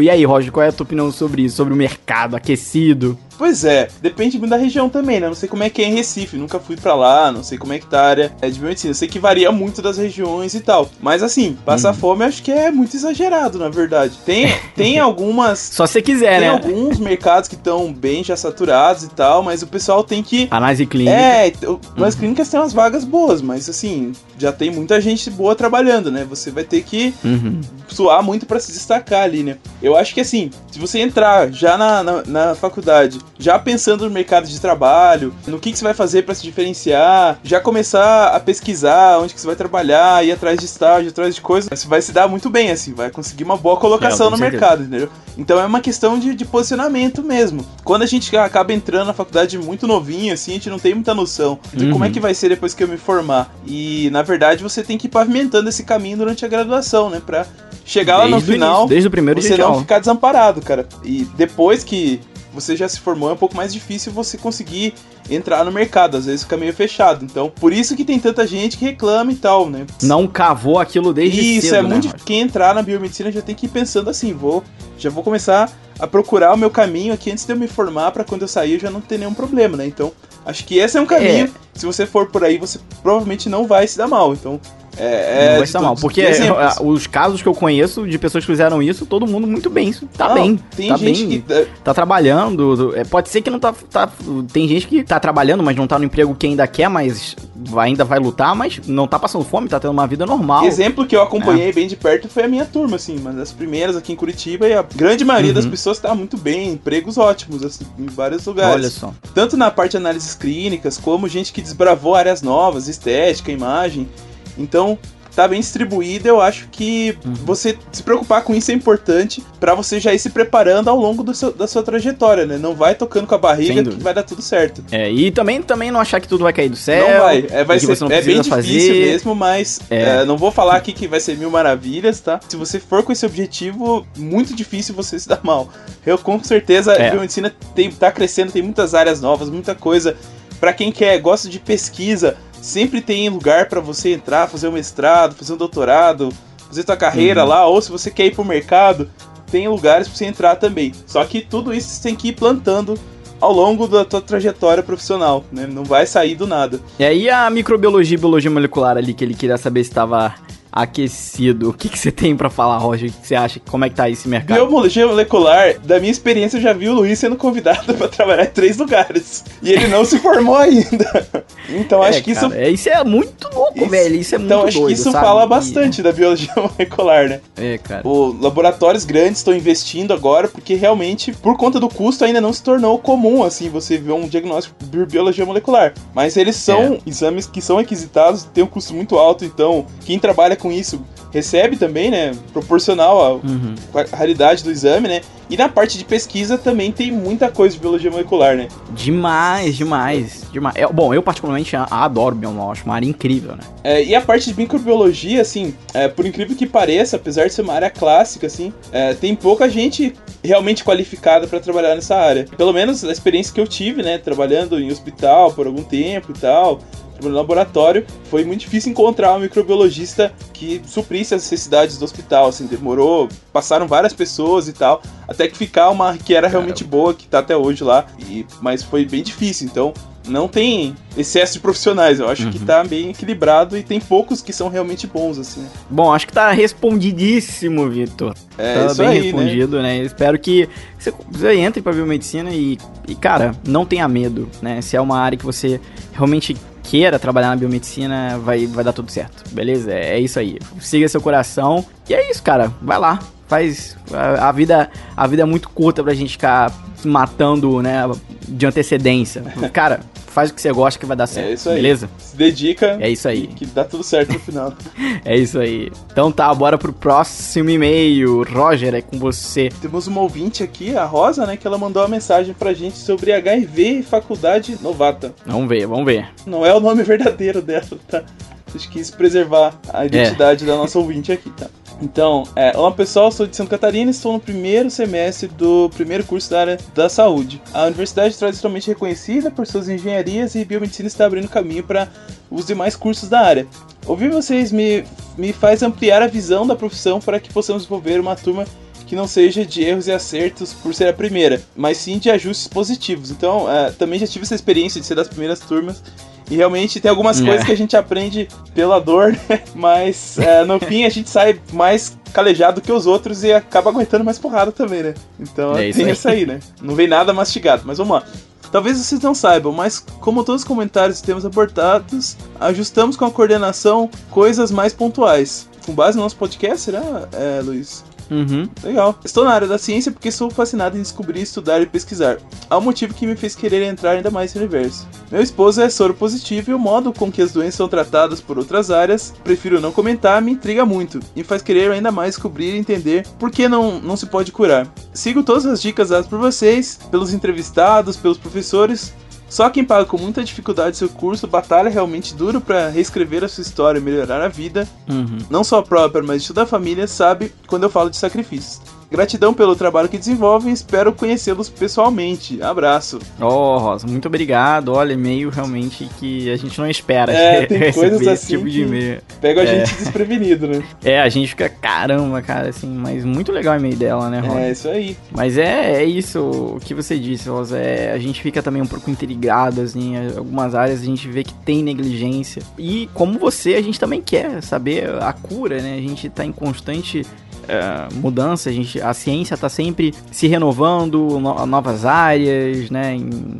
[0.00, 1.56] E aí, Roger, qual é a tua opinião sobre isso?
[1.56, 3.18] Sobre o mercado aquecido?
[3.38, 5.26] Pois é, depende muito da região também, né?
[5.28, 7.72] Não sei como é que é em Recife, nunca fui pra lá, não sei como
[7.72, 8.90] é que tá a área é, de biomedicina.
[8.90, 10.88] Eu sei que varia muito das regiões e tal.
[11.00, 14.16] Mas assim, passar fome eu acho que é muito exagerado, na verdade.
[14.24, 15.58] Tem, tem algumas.
[15.58, 16.54] Só se você quiser, Tem né?
[16.54, 20.48] alguns mercados que estão bem já saturados e tal, mas o pessoal tem que.
[20.50, 21.16] Análise clínica.
[21.16, 25.54] É, o- nas clínicas tem umas vagas boas, mas assim, já tem muita gente boa
[25.54, 26.24] trabalhando, né?
[26.28, 27.60] Você vai ter que Uhum.
[27.88, 29.56] Suar muito pra se destacar ali, né?
[29.82, 34.10] Eu acho que assim, se você entrar já na, na, na faculdade, já pensando no
[34.10, 38.40] mercado de trabalho, no que, que você vai fazer pra se diferenciar, já começar a
[38.40, 42.02] pesquisar onde que você vai trabalhar, ir atrás de estágio, atrás de coisas, você vai
[42.02, 44.60] se dar muito bem, assim, vai conseguir uma boa colocação É, no certeza.
[44.60, 45.08] mercado, entendeu?
[45.38, 47.64] Então é uma questão de, de posicionamento mesmo.
[47.84, 51.14] Quando a gente acaba entrando na faculdade muito novinho, assim, a gente não tem muita
[51.14, 51.92] noção de Uhum.
[51.92, 53.54] como é que vai ser depois que eu me formar.
[53.66, 57.20] E na verdade você tem que ir pavimentando esse caminho durante a graduação, né?
[57.24, 57.46] Pra
[57.86, 59.80] chegar lá no Desde final início, desde o primeiro você não aula.
[59.80, 60.86] ficar desamparado, cara.
[61.02, 62.20] E depois que
[62.52, 64.94] você já se formou, é um pouco mais difícil você conseguir
[65.30, 67.24] entrar no mercado, às vezes fica meio fechado.
[67.24, 69.86] Então, por isso que tem tanta gente que reclama e tal, né?
[70.02, 72.24] Não cavou aquilo desde Isso, cedo, é né, muito.
[72.24, 74.64] Quem entrar na biomedicina já tem que ir pensando assim, vou.
[74.98, 78.24] Já vou começar a procurar o meu caminho aqui antes de eu me formar, pra
[78.24, 79.86] quando eu sair eu já não ter nenhum problema, né?
[79.86, 80.12] Então,
[80.44, 81.52] acho que esse é um caminho.
[81.74, 84.32] Se você for por aí, você provavelmente não vai se dar mal.
[84.32, 84.58] Então,
[84.98, 85.04] é.
[85.04, 85.94] é não vai de estar mal.
[85.96, 86.76] Porque exemplos.
[86.78, 89.92] é, os casos que eu conheço de pessoas que fizeram isso, todo mundo muito bem.
[90.16, 90.60] Tá Não, bem.
[90.76, 91.40] Tem tá gente bem.
[91.40, 91.52] que.
[91.52, 92.92] é, Tá trabalhando.
[92.96, 94.08] é, pode ser que não tá, tá.
[94.52, 97.88] Tem gente que tá trabalhando, mas não tá no emprego que ainda quer, mas vai-
[97.88, 100.64] ainda vai lutar, mas não tá passando fome, tá tendo uma vida normal.
[100.64, 101.24] Exemplo que eu É.
[101.24, 104.68] acompanhei bem de perto foi a minha turma, assim, uma das primeiras aqui em Curitiba,
[104.68, 105.70] e a grande maioria das Uhum.
[105.70, 108.74] pessoas tá muito bem, empregos ótimos, assim, em vários lugares.
[108.74, 109.12] Olha só.
[109.34, 114.08] tanto na parte de análises clínicas, como gente que desbravou áreas novas, estética, imagem.
[114.58, 114.98] Então,
[115.34, 117.34] tá bem distribuído, eu acho que Uhum.
[117.34, 121.22] você se preocupar com isso é importante pra você já ir se preparando ao longo
[121.22, 122.56] do seu- da sua trajetória, né?
[122.56, 124.82] Não vai tocando com a barriga que vai dar tudo certo.
[124.90, 127.06] É, e também, também não achar que tudo vai cair do céu.
[127.10, 128.92] não vai, é, vai ser, é bem difícil fazer.
[128.94, 130.02] mesmo, mas É.
[130.20, 132.40] é, não vou falar aqui que vai ser mil maravilhas, tá?
[132.48, 135.68] Se você for com esse objetivo, muito difícil você se dar mal.
[136.06, 137.08] Eu com certeza, É.
[137.08, 140.16] a biomedicina tem, tá crescendo, tem muitas áreas novas, muita coisa.
[140.58, 145.34] Pra quem quer, gosta de pesquisa, sempre tem lugar pra você entrar, fazer um mestrado,
[145.34, 146.30] fazer um doutorado,
[146.68, 147.48] fazer tua carreira Uhum.
[147.48, 149.08] lá, ou se você quer ir pro mercado,
[149.50, 150.92] tem lugares pra você entrar também.
[151.06, 152.98] Só que tudo isso você tem que ir plantando
[153.40, 155.66] ao longo da tua trajetória profissional, né?
[155.70, 156.80] Não vai sair do nada.
[156.98, 160.34] E aí a microbiologia e biologia molecular ali, que ele queria saber se estava
[160.82, 161.70] aquecido.
[161.70, 163.08] O que, que você tem pra falar, Roger?
[163.08, 163.60] O que que você acha?
[163.68, 164.66] Como é que tá esse mercado?
[164.66, 168.50] Biologia molecular, da minha experiência, eu já vi o Luiz sendo convidado pra trabalhar em
[168.50, 169.44] três lugares.
[169.62, 171.26] E ele não se formou ainda.
[171.68, 172.52] Então acho É, que isso.
[172.52, 174.14] é, isso é muito louco, Isso- velho.
[174.14, 175.24] Isso é muito Então acho que isso sabe?
[175.26, 177.40] fala E- bastante da biologia molecular, né?
[177.56, 178.06] É, cara.
[178.06, 182.62] Os laboratórios grandes estão investindo agora porque realmente, por conta do custo, ainda não se
[182.62, 185.92] tornou comum assim você ver um diagnóstico por biologia molecular.
[186.14, 186.98] Mas eles são É.
[187.04, 191.00] exames que são requisitados, tem um custo muito alto, então quem trabalha com isso
[191.32, 192.32] recebe também, né?
[192.52, 193.74] Proporcional à Uhum.
[194.12, 195.20] raridade do exame, né?
[195.48, 198.66] E na parte de pesquisa também tem muita coisa de biologia molecular, né?
[198.92, 200.74] Demais, demais, demais.
[200.76, 203.60] Eu- bom, eu particularmente adoro biomol, acho uma área incrível, né?
[203.84, 207.62] É, e a parte de microbiologia, assim, é, por incrível que pareça, apesar de ser
[207.62, 212.44] uma área clássica, assim, é, tem pouca gente realmente qualificada para trabalhar nessa área.
[212.56, 216.40] Pelo menos a experiência que eu tive, né, trabalhando em hospital por algum tempo e
[216.40, 216.80] tal,
[217.22, 222.66] no laboratório, foi muito difícil encontrar um microbiologista que suprisse as necessidades do hospital, assim,
[222.66, 227.26] demorou, passaram várias pessoas e tal, até que ficar uma que era realmente boa, que
[227.26, 229.92] tá até hoje lá, e, mas foi bem difícil, então
[230.28, 232.64] não tem excesso de profissionais, eu acho que Uhum.
[232.64, 235.64] tá bem equilibrado e tem poucos que são realmente bons, assim.
[235.88, 238.34] Bom, acho que tá respondidíssimo, Vitor.
[238.58, 239.22] É tá bem aí, né?
[239.22, 239.98] respondido, né?
[239.98, 242.76] Espero que você, você entre pra biomedicina e,
[243.06, 244.80] e, cara, não tenha medo, né?
[244.80, 245.80] Se é uma área que você
[246.12, 249.92] realmente queira trabalhar na biomedicina, vai, vai dar tudo certo, beleza?
[249.92, 250.58] É, é isso aí.
[250.80, 251.84] Siga seu coração.
[252.08, 252.72] E é isso, cara.
[252.80, 253.18] Vai lá.
[253.48, 253.96] Faz.
[254.12, 256.72] A, a vida, a vida é muito curta pra gente ficar
[257.04, 258.02] matando, né?
[258.48, 259.42] De antecedência.
[259.72, 260.00] Cara,
[260.36, 261.48] faz o que você gosta que vai dar certo.
[261.48, 261.76] É isso aí.
[261.76, 262.10] Beleza?
[262.18, 263.46] Se dedica É isso aí.
[263.46, 264.74] que dá tudo certo no final.
[265.24, 265.90] É isso aí.
[266.12, 268.42] Então tá, bora pro próximo e-mail.
[268.44, 269.70] Roger, é com você.
[269.80, 273.32] Temos uma ouvinte aqui, a Rosa, né, que ela mandou uma mensagem pra gente sobre
[273.32, 275.34] HIV e faculdade novata.
[275.46, 276.28] Vamos ver, vamos ver.
[276.46, 278.22] Não é o nome verdadeiro dela, tá?
[278.68, 281.66] A gente quis preservar a identidade da nossa ouvinte aqui, tá?
[282.00, 286.24] Então, é, olá pessoal, sou de Santa Catarina e estou no primeiro semestre do primeiro
[286.24, 287.60] curso da área da saúde.
[287.72, 292.08] A universidade é tradicionalmente reconhecida por suas engenharias e biomedicina está abrindo caminho para
[292.50, 293.66] os demais cursos da área.
[294.06, 295.04] Ouvir vocês me,
[295.38, 298.66] me faz ampliar a visão da profissão para que possamos desenvolver uma turma
[299.06, 302.68] que não seja de erros e acertos por ser a primeira, mas sim de ajustes
[302.68, 303.30] positivos.
[303.30, 306.02] Então, é, também já tive essa experiência de ser das primeiras turmas.
[306.50, 307.44] E realmente tem algumas É.
[307.44, 309.62] coisas que a gente aprende pela dor, né?
[309.74, 314.24] Mas é, no fim a gente sai mais calejado que os outros e acaba aguentando
[314.24, 315.14] mais porrada também, né?
[315.40, 316.12] Então É isso tem aí.
[316.12, 316.60] essa aí, né?
[316.80, 318.22] Não vem nada mastigado, mas vamos lá.
[318.70, 323.30] Talvez vocês não saibam, mas como todos os comentários e temas abordados, ajustamos com a
[323.30, 325.68] coordenação coisas mais pontuais.
[325.86, 328.04] Com base no nosso podcast, será, é, Luiz?
[328.30, 328.68] Uhum.
[328.82, 329.18] Legal.
[329.24, 332.38] Estou na área da ciência porque sou fascinado em descobrir, estudar e pesquisar.
[332.68, 335.06] Há um motivo que me fez querer entrar ainda mais nesse universo.
[335.30, 338.58] Meu esposo é soro positivo e o modo com que as doenças são tratadas por
[338.58, 342.78] outras áreas, prefiro não comentar, me intriga muito e faz querer ainda mais descobrir e
[342.78, 344.86] entender por que não, não se pode curar.
[345.12, 349.12] Sigo todas as dicas dadas por vocês, pelos entrevistados, pelos professores.
[349.48, 353.62] Só quem paga com muita dificuldade seu curso batalha realmente duro para reescrever a sua
[353.62, 355.38] história e melhorar a vida Uhum.
[355.48, 358.80] não só a própria, mas de toda a família, sabe quando eu falo de sacrifícios.
[359.10, 362.60] Gratidão pelo trabalho que desenvolvem e espero conhecê-los pessoalmente.
[362.62, 363.18] Abraço.
[363.40, 364.92] Ó, Rosa, muito obrigado.
[364.92, 367.32] Olha, e-mail realmente que a gente não espera.
[367.32, 369.20] É, tem coisas assim tipo de e-mail.
[369.40, 369.84] Pega a É.
[369.86, 370.82] gente desprevenido, né?
[371.04, 374.60] É, a gente fica, caramba, cara, assim, mas muito legal o e-mail dela, né, Rosa?
[374.60, 375.16] É, isso aí.
[375.30, 376.40] Mas é, é isso
[376.76, 377.78] o que você disse, Rosa.
[377.78, 381.44] É, a gente fica também um pouco intrigado, assim, em algumas áreas a gente vê
[381.44, 382.62] que tem negligência.
[382.78, 385.94] E como você, a gente também quer saber a cura, né?
[385.96, 387.24] A gente tá em constante
[387.68, 393.14] é, mudança, a, gente, a ciência tá sempre se renovando, no- novas áreas, né?
[393.14, 393.58] Em-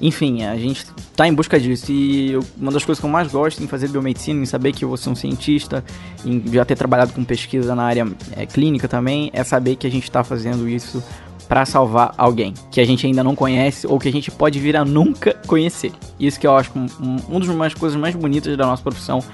[0.00, 1.90] enfim, a gente tá em busca disso.
[1.90, 4.84] E eu- uma das coisas que eu mais gosto em fazer biomedicina, em saber que
[4.84, 5.84] eu vou ser um cientista,
[6.24, 9.90] em já ter trabalhado com pesquisa na área é, clínica também, é saber que a
[9.90, 11.02] gente tá fazendo isso
[11.48, 14.76] para salvar alguém que a gente ainda não conhece ou que a gente pode vir
[14.76, 15.90] a nunca conhecer.
[16.20, 19.24] Isso que eu acho um, um, um mais coisas mais bonitas da nossa profissão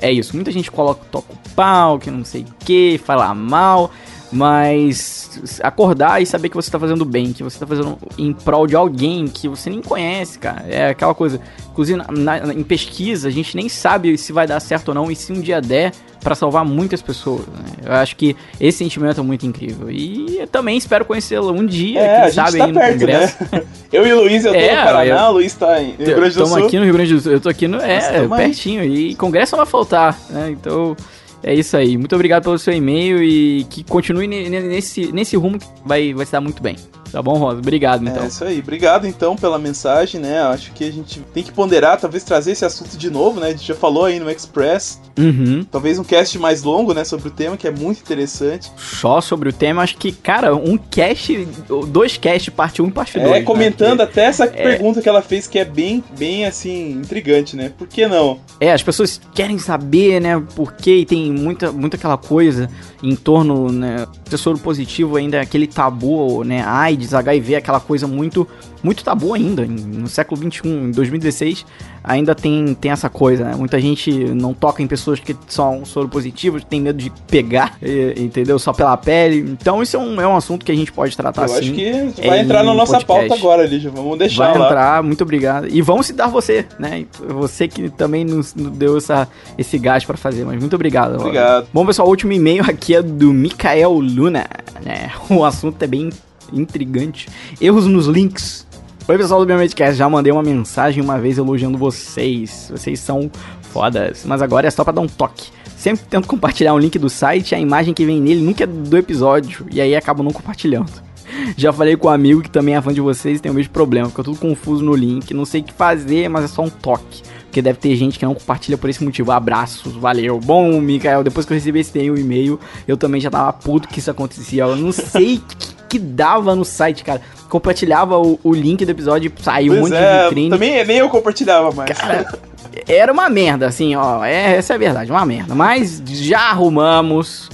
[0.00, 0.34] é isso.
[0.34, 3.90] Muita gente coloca toca o pau, que não sei o que, fala mal,
[4.32, 8.66] mas acordar e saber que você tá fazendo bem, que você tá fazendo em prol
[8.66, 10.64] de alguém que você nem conhece, cara.
[10.68, 11.40] É aquela coisa.
[11.70, 15.10] Inclusive, na- na- em pesquisa, a gente nem sabe se vai dar certo ou não,
[15.10, 17.46] e se um dia der, pra salvar muitas pessoas.
[17.46, 17.64] né?
[17.86, 19.90] Eu acho que esse sentimento é muito incrível.
[19.90, 23.36] E também espero conhecê-lo um dia, É, quem sabe tá aí no perto, Congresso.
[23.52, 23.62] né?
[23.90, 26.06] Eu e o Luiz, eu tô É, no Paraná, eu- o Luiz tá em Rio
[26.06, 26.66] Grande do Estamos Sul.
[26.66, 27.32] aqui no Rio Grande do Sul.
[27.32, 27.78] Eu tô aqui no.
[27.80, 28.28] É, aí.
[28.28, 28.84] pertinho.
[28.84, 30.50] E congresso não vai faltar, né?
[30.52, 30.96] Então.
[31.42, 31.96] É isso aí.
[31.96, 36.12] Muito obrigado pelo seu e-mail e que continue ne- ne- nesse, nesse rumo que vai,
[36.12, 36.76] vai se dar muito bem.
[37.10, 37.58] Tá bom, Rosa?
[37.58, 38.24] Obrigado, então.
[38.24, 38.60] É isso aí.
[38.60, 40.40] Obrado então pela mensagem, né?
[40.42, 43.48] Acho que a gente tem que ponderar, talvez trazer esse assunto de novo, né?
[43.48, 45.00] A gente já falou aí no Express.
[45.18, 45.64] Uhum.
[45.70, 47.04] Talvez um cast mais longo, né?
[47.04, 48.70] Sobre o tema, que é muito interessante.
[48.76, 51.46] Só sobre o tema, acho que, cara, um cast,
[51.88, 53.30] dois cast, parte 1 e parte 2.
[53.32, 54.48] É, comentando até essa É.
[54.48, 57.70] pergunta que ela fez, que é bem, bem assim, intrigante, né?
[57.76, 58.38] Por que não?
[58.58, 62.68] É, as pessoas querem saber, né, por quê, e tem muita, muita aquela coisa
[63.02, 68.06] em torno, né, do soro positivo ainda é aquele tabu, né, AIDS, HIV, aquela coisa
[68.06, 68.46] muito,
[68.82, 71.64] muito tabu ainda, no século XXI, em 2016,
[72.02, 76.08] ainda tem, tem essa coisa, né, muita gente não toca em pessoas que são soro
[76.08, 80.26] positivos, tem medo de pegar, e- entendeu, só pela pele, então isso é um, é
[80.26, 81.58] um assunto que a gente pode tratar Eu assim.
[81.58, 81.84] acho que
[82.22, 83.28] é vai entrar na nossa podcast.
[83.28, 83.90] pauta agora, Lígia.
[83.90, 84.66] Vamos deixar Vai lá.
[84.66, 85.68] entrar, muito obrigado.
[85.68, 87.04] E vamos citar você, né?
[87.28, 91.16] Você que também nos, deu essa, esse gás pra fazer, mas muito obrigado.
[91.18, 91.66] Obrigado.
[91.72, 94.46] Bom, pessoal, o último e-mail aqui é do Mikael Luna,
[94.84, 95.10] né?
[95.28, 96.10] O assunto é bem
[96.52, 97.28] intrigante.
[97.60, 98.66] Erros nos links.
[99.08, 102.68] Oi, pessoal do Biomedcast, já mandei uma mensagem uma vez elogiando vocês.
[102.70, 103.30] Vocês são
[103.62, 105.50] fodas, mas agora é só pra dar um toque.
[105.76, 108.96] Sempre tento compartilhar um link do site, a imagem que vem nele nunca é do
[108.96, 110.92] episódio, e aí acabo não compartilhando.
[111.56, 113.72] Já falei com um amigo que também é fã de vocês e tem o mesmo
[113.72, 116.68] problema, fica tudo confuso no link, não sei o que fazer, mas é só um
[116.68, 117.22] toque.
[117.50, 119.32] Porque deve ter gente que não compartilha por esse motivo.
[119.32, 120.38] Abraços, valeu.
[120.38, 124.08] Bom, Mikael, depois que eu recebi esse e-mail, eu também já tava puto que isso
[124.08, 124.62] acontecia.
[124.62, 127.20] Eu não sei o que, que dava no site, cara.
[127.48, 130.50] Compartilhava o, o link do episódio e saiu um Pois monte é, de vitrine.
[130.50, 131.90] também nem eu compartilhava mais.
[131.98, 132.38] Cara,
[132.86, 134.24] era uma merda, assim, ó.
[134.24, 135.52] É, essa é a verdade, uma merda.
[135.52, 137.50] Mas já arrumamos.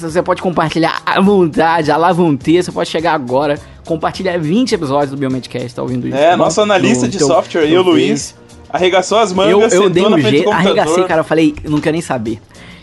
[0.00, 2.64] Você pode compartilhar à vontade, vão ter.
[2.64, 3.56] Você pode chegar agora,
[3.86, 6.16] compartilhar 20 episódios do Biomedcast, tá ouvindo isso?
[6.16, 8.34] É, tá nosso analista de software aí, o Luiz,
[8.72, 11.20] arregaçou as eu, mangas, eu sentou dei um jeito, arregacei, cara.
[11.20, 12.40] Eu falei, eu não quero nem saber.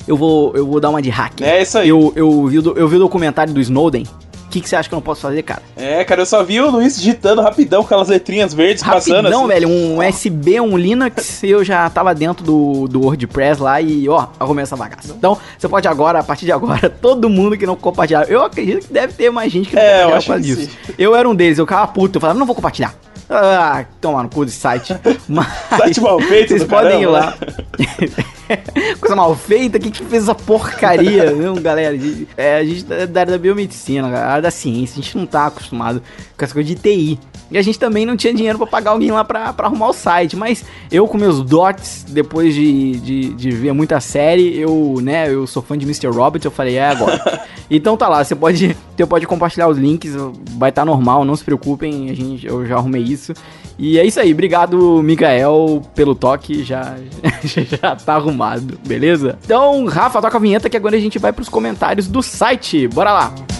[0.08, 1.42] Eu vou, eu vou dar uma de hack.
[1.42, 1.90] É isso aí.
[1.90, 4.06] Eu, eu, vi, eu vi o documentário do Snowden.
[4.50, 5.62] O que, que você acha que eu não posso fazer, cara?
[5.78, 9.42] É, cara, eu só vi o Luiz digitando rapidão com aquelas letrinhas verdes passando Rapidão,
[9.42, 9.48] assim.
[9.48, 14.26] velho, um USB, um Linux, eu já tava dentro do, do WordPress lá e, ó,
[14.40, 15.14] arrumei essa bagaça.
[15.16, 18.28] Então, você pode agora, a partir de agora, todo mundo que não compartilhar.
[18.28, 20.62] Eu acredito que deve ter mais gente que não É, eu acho disso.
[20.64, 20.94] sim.
[20.98, 22.96] Eu era um deles, eu ficava puto, eu falava, não vou compartilhar.
[23.32, 24.96] Ah, toma no cu desse site.
[25.30, 25.46] Mas,
[25.78, 27.38] Site mal feito Vocês podem ir caramba, lá.
[29.00, 31.30] Coisa mal feita, quem que fez essa porcaria?
[31.32, 34.52] não, galera, a gente- é, a gente é da área da biomedicina, da área da
[34.52, 36.02] ciência, a gente não tá acostumado
[36.38, 37.20] com essa coisa de TI.
[37.52, 39.94] E a gente também não tinha dinheiro pra pagar alguém lá pra, pra arrumar o
[39.94, 40.36] site.
[40.36, 45.48] Mas eu, com meus dots, depois de, de, de ver muita série, eu, né, eu
[45.48, 46.08] sou fã de Mr.
[46.08, 47.20] Robot, eu falei, é agora.
[47.70, 50.14] então tá lá, você pode, você pode compartilhar os links,
[50.58, 53.34] vai estar normal, não se preocupem, a gente, eu já arrumei isso.
[53.80, 56.98] E é isso aí, obrigado, Mikael, pelo toque, já,
[57.44, 59.40] já tá arrumado, beleza?
[59.44, 63.12] Então, Rafa, toca a vinheta que agora a gente vai pros comentários do site, bora
[63.12, 63.59] lá!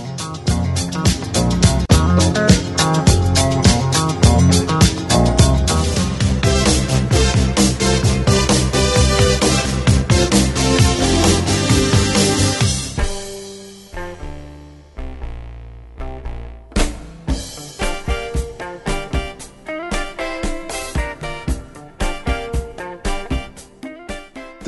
[2.32, 2.69] Thank you.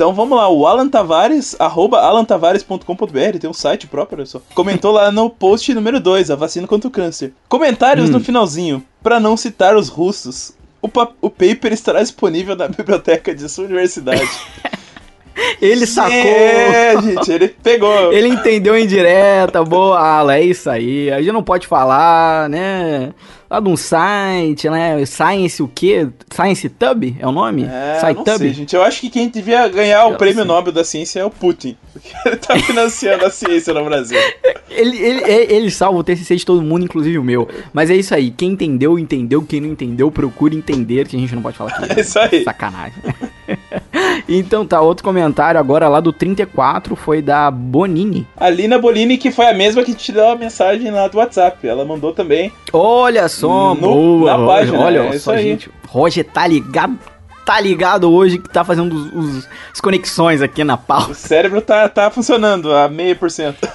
[0.02, 4.42] Então vamos lá, o Alan Tavares, arroba alantavares.com.br, tem um site próprio, olha só.
[4.52, 7.32] Comentou lá no post número 2, a vacina contra o câncer.
[7.48, 8.14] Comentários Hum.
[8.14, 10.54] no finalzinho, pra não citar os russos.
[10.82, 10.88] O,
[11.20, 14.28] o paper estará disponível na biblioteca de sua universidade.
[15.60, 16.12] Ele sacou.
[16.12, 17.92] É, gente, ele pegou.
[18.12, 21.10] Ele entendeu em direta, boa, Alan, é isso aí.
[21.10, 23.12] A gente não pode falar, né?
[23.48, 25.04] Lá de um site, né?
[25.04, 26.08] Science o quê?
[26.30, 27.64] Science Tub é o nome?
[27.64, 28.74] É, Sci não sei, gente.
[28.74, 30.44] Eu acho que quem devia ganhar o Eu prêmio sei.
[30.44, 31.76] Nobel da Ciência é o Putin.
[31.92, 34.18] Porque ele tá financiando a ciência no Brasil.
[34.70, 37.46] Ele, ele, ele, ele salva o TCC de todo mundo, inclusive o meu.
[37.74, 38.30] Mas é isso aí.
[38.30, 39.42] Quem entendeu, entendeu.
[39.42, 41.92] Quem não entendeu, procure entender, que a gente não pode falar aqui.
[41.92, 42.42] É isso aí.
[42.42, 43.02] Sacanagem.
[44.28, 48.26] então tá, outro comentário agora lá do 34 foi da Bonini.
[48.36, 51.66] A Lina Bolini, que foi a mesma que te deu a mensagem lá do WhatsApp.
[51.66, 52.52] Ela mandou também.
[52.72, 55.70] Olha só, No- boa, na página, Olha é isso só, gente.
[55.88, 56.98] Roger tá ligado,
[57.44, 61.14] tá ligado hoje que tá fazendo os, os- as conexões aqui na O pauta.
[61.14, 63.68] cérebro tá, tá funcionando a meio por cento.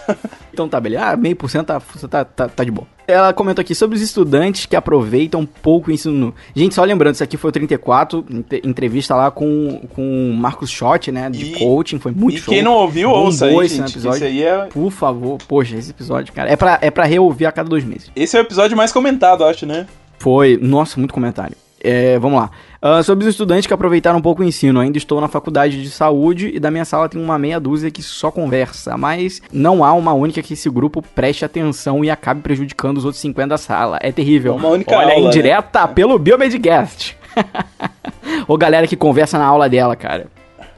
[0.51, 1.03] Então tá, beleza.
[1.06, 2.88] Ah, meio por cento tá, tá, tá, tá de boa.
[3.07, 6.35] Ela comentou aqui sobre os estudantes que aproveitam pouco o ensino.
[6.53, 10.69] Gente, só lembrando, isso aqui foi o 34, ent- entrevista lá com, com o Marcos
[10.69, 12.53] Schott, né, de E- coaching, foi muito E show.
[12.53, 13.91] quem não ouviu, Bombou ouça aí, gente.
[13.91, 14.17] episódio.
[14.17, 17.51] Esse aí é, Por favor, poxa, esse episódio, cara, é pra, é pra reouvir a
[17.51, 18.11] cada dois meses.
[18.15, 19.87] esse é o episódio mais comentado, acho, né?
[20.19, 21.55] Foi, nossa, muito comentário.
[21.83, 22.51] É, vamos lá.
[22.81, 25.89] Ah, sobre os estudantes que aproveitaram um pouco o ensino, ainda estou na faculdade de
[25.89, 29.93] saúde e da minha sala tem uma meia dúzia que só conversa, mas não há
[29.93, 33.99] uma única que esse grupo preste atenção e acabe prejudicando os outros 50 da sala.
[34.01, 34.55] É terrível.
[34.55, 35.27] Uma única Olha, aula, né?
[35.27, 37.17] indireta pelo Biomedcast.
[38.47, 40.27] Ô galera que conversa na aula dela, cara.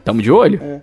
[0.03, 0.59] Tamo de olho?
[0.61, 0.81] É.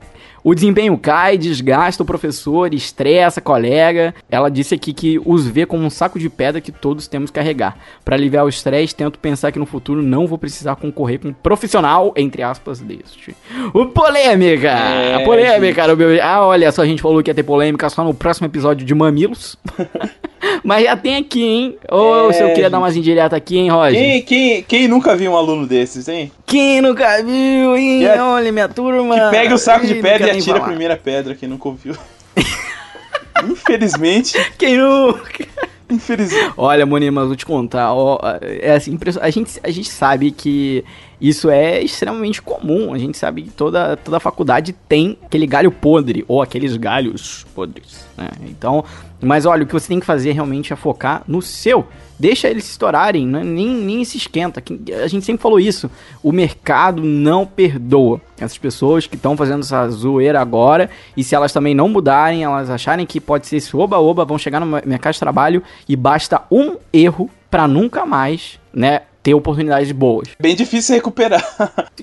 [0.48, 4.14] O desempenho cai, desgasta o professor, estressa a colega.
[4.30, 7.34] Ela disse aqui que os vê como um saco de pedra que todos temos que
[7.34, 7.76] carregar.
[8.04, 11.32] Para aliviar o estresse, tento pensar que no futuro não vou precisar concorrer com um
[11.32, 13.34] profissional, entre aspas, deste.
[13.74, 14.70] O polêmica!
[14.70, 15.84] É, polêmica!
[15.88, 18.46] no meu- Ah, olha só, a gente falou que ia ter polêmica só no próximo
[18.46, 19.56] episódio de Mamilos.
[20.62, 21.76] Mas já tem aqui, hein?
[21.90, 22.70] Ô, É, se eu queria gente.
[22.72, 23.98] dar umas indiretas aqui, hein, Roger?
[24.00, 26.30] Quem, quem, quem nunca viu um aluno desses, hein?
[26.44, 28.04] Quem nunca viu, hein?
[28.04, 29.14] É- Olha, minha turma.
[29.14, 30.68] Que pega o saco de pedra e atira a falar.
[30.68, 31.96] primeira pedra, quem nunca ouviu.
[33.50, 35.46] Infelizmente, Quem nunca?
[35.90, 36.52] infelizmente.
[36.56, 40.84] Olha, Moni, mas vou te contar, ó, é assim, a gente, a gente sabe que
[41.20, 46.24] isso é extremamente comum, a gente sabe que toda, toda faculdade tem aquele galho podre,
[46.28, 48.28] ou aqueles galhos podres, né?
[48.42, 48.84] Então,
[49.20, 51.86] mas olha, o que você tem que fazer realmente é focar no seu,
[52.18, 53.42] deixa eles se estourarem, né?
[53.42, 55.90] nem, nem se esquenta, Que- a gente sempre falou isso,
[56.22, 61.52] o mercado não perdoa essas pessoas que estão fazendo essa zoeira agora, e se elas
[61.52, 65.20] também não mudarem, elas acharem que pode ser esse oba-oba, vão chegar no mercado de
[65.20, 70.28] trabalho e basta um erro pra nunca mais, né, ter oportunidades boas.
[70.40, 71.44] Bem difícil recuperar.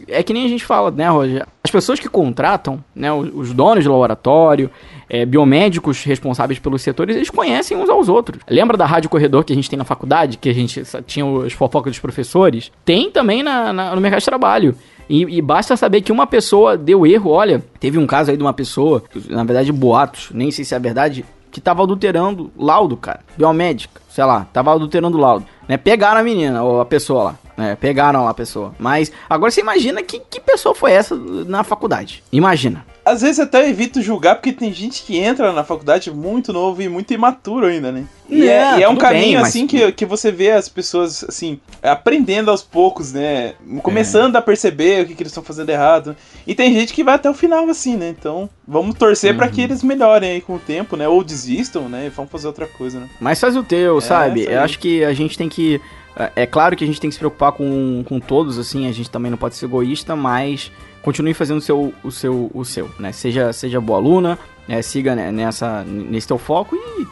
[0.09, 1.47] É que nem a gente fala, né, Roger?
[1.63, 4.69] As pessoas que contratam, né, os, os donos de laboratório,
[5.09, 8.41] é, biomédicos responsáveis pelos setores, eles conhecem uns aos outros.
[8.49, 11.53] Lembra da rádio corredor que a gente tem na faculdade, que a gente tinha os
[11.53, 12.69] fofocas dos professores?
[12.83, 14.75] Tem também na, na- no mercado de trabalho.
[15.09, 17.31] E, e basta saber que uma pessoa deu erro.
[17.31, 20.79] Olha, teve um caso aí de uma pessoa, na verdade, boatos, nem sei se é
[20.79, 23.19] verdade, que tava adulterando laudo, cara.
[23.37, 25.45] Biomédica, sei lá, tava adulterando laudo.
[25.67, 25.77] Né?
[25.77, 27.35] Pegaram a menina, ou a pessoa lá.
[27.55, 27.75] Né?
[27.75, 28.73] Pegaram lá a pessoa.
[28.79, 32.23] Mas agora você imagina que, que pessoa foi essa na faculdade.
[32.31, 32.83] Imagina.
[33.05, 36.87] Às vezes até evito julgar, porque tem gente que entra na faculdade muito novo e
[36.87, 38.05] muito imaturo ainda, né?
[38.29, 40.69] E é, É, e é um caminho, bem, mas- assim, que, que você vê as
[40.69, 43.55] pessoas, assim, aprendendo aos poucos, né?
[43.81, 46.15] Começando a perceber o que, que eles estão fazendo errado.
[46.47, 48.07] E tem gente que vai até o final, assim, né?
[48.17, 49.63] Então, vamos torcer pra que Uhum.
[49.65, 51.07] eles melhorem aí com o tempo, né?
[51.07, 52.05] Ou desistam, né?
[52.05, 53.09] E vão fazer outra coisa, né?
[53.19, 54.41] Mas faz o teu, sabe?
[54.41, 54.55] isso aí.
[54.55, 55.81] Eu acho que a gente tem que.
[56.15, 58.91] É é claro que a gente tem que se preocupar com, com todos, assim, a
[58.91, 60.71] gente também não pode ser egoísta, mas
[61.03, 63.11] continue fazendo o seu, o seu, o seu, né?
[63.11, 64.81] Seja, seja boa aluna, né?
[64.81, 67.05] siga nessa, nesse teu foco e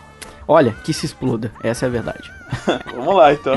[0.47, 1.51] olha, que se exploda.
[1.63, 2.31] Essa é a verdade.
[2.95, 3.53] Vamos lá, então.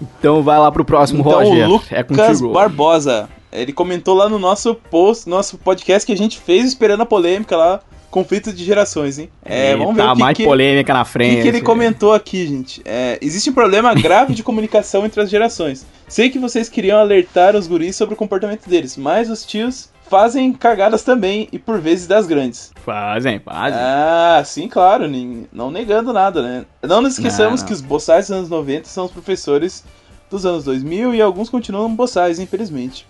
[0.00, 1.66] Então vai lá pro próximo, Então, Roger.
[1.68, 2.52] o Lucas é contigo.
[2.52, 7.06] Barbosa, ele comentou lá no nosso post, nosso podcast que a gente fez esperando a
[7.06, 9.30] polêmica lá, conflito de gerações, hein?
[9.44, 11.36] É, vamos ver tá o que, mais que, polêmica na o frente.
[11.36, 12.82] que, que ele comentou aqui, gente.
[12.84, 15.86] É, existe um problema grave de comunicação entre as gerações.
[16.08, 20.52] Sei que vocês queriam alertar os guris sobre o comportamento deles, mas os tios fazem
[20.52, 22.72] cagadas também, e por vezes das grandes.
[22.84, 23.78] Fazem, fazem.
[23.80, 26.64] Ah, sim, claro, nem- não negando nada, né?
[26.82, 27.66] Não nos esqueçamos Não, não.
[27.66, 29.84] que os boçais dos anos 90 são os professores
[30.28, 33.06] dos anos 2000 e alguns continuam boçais, infelizmente.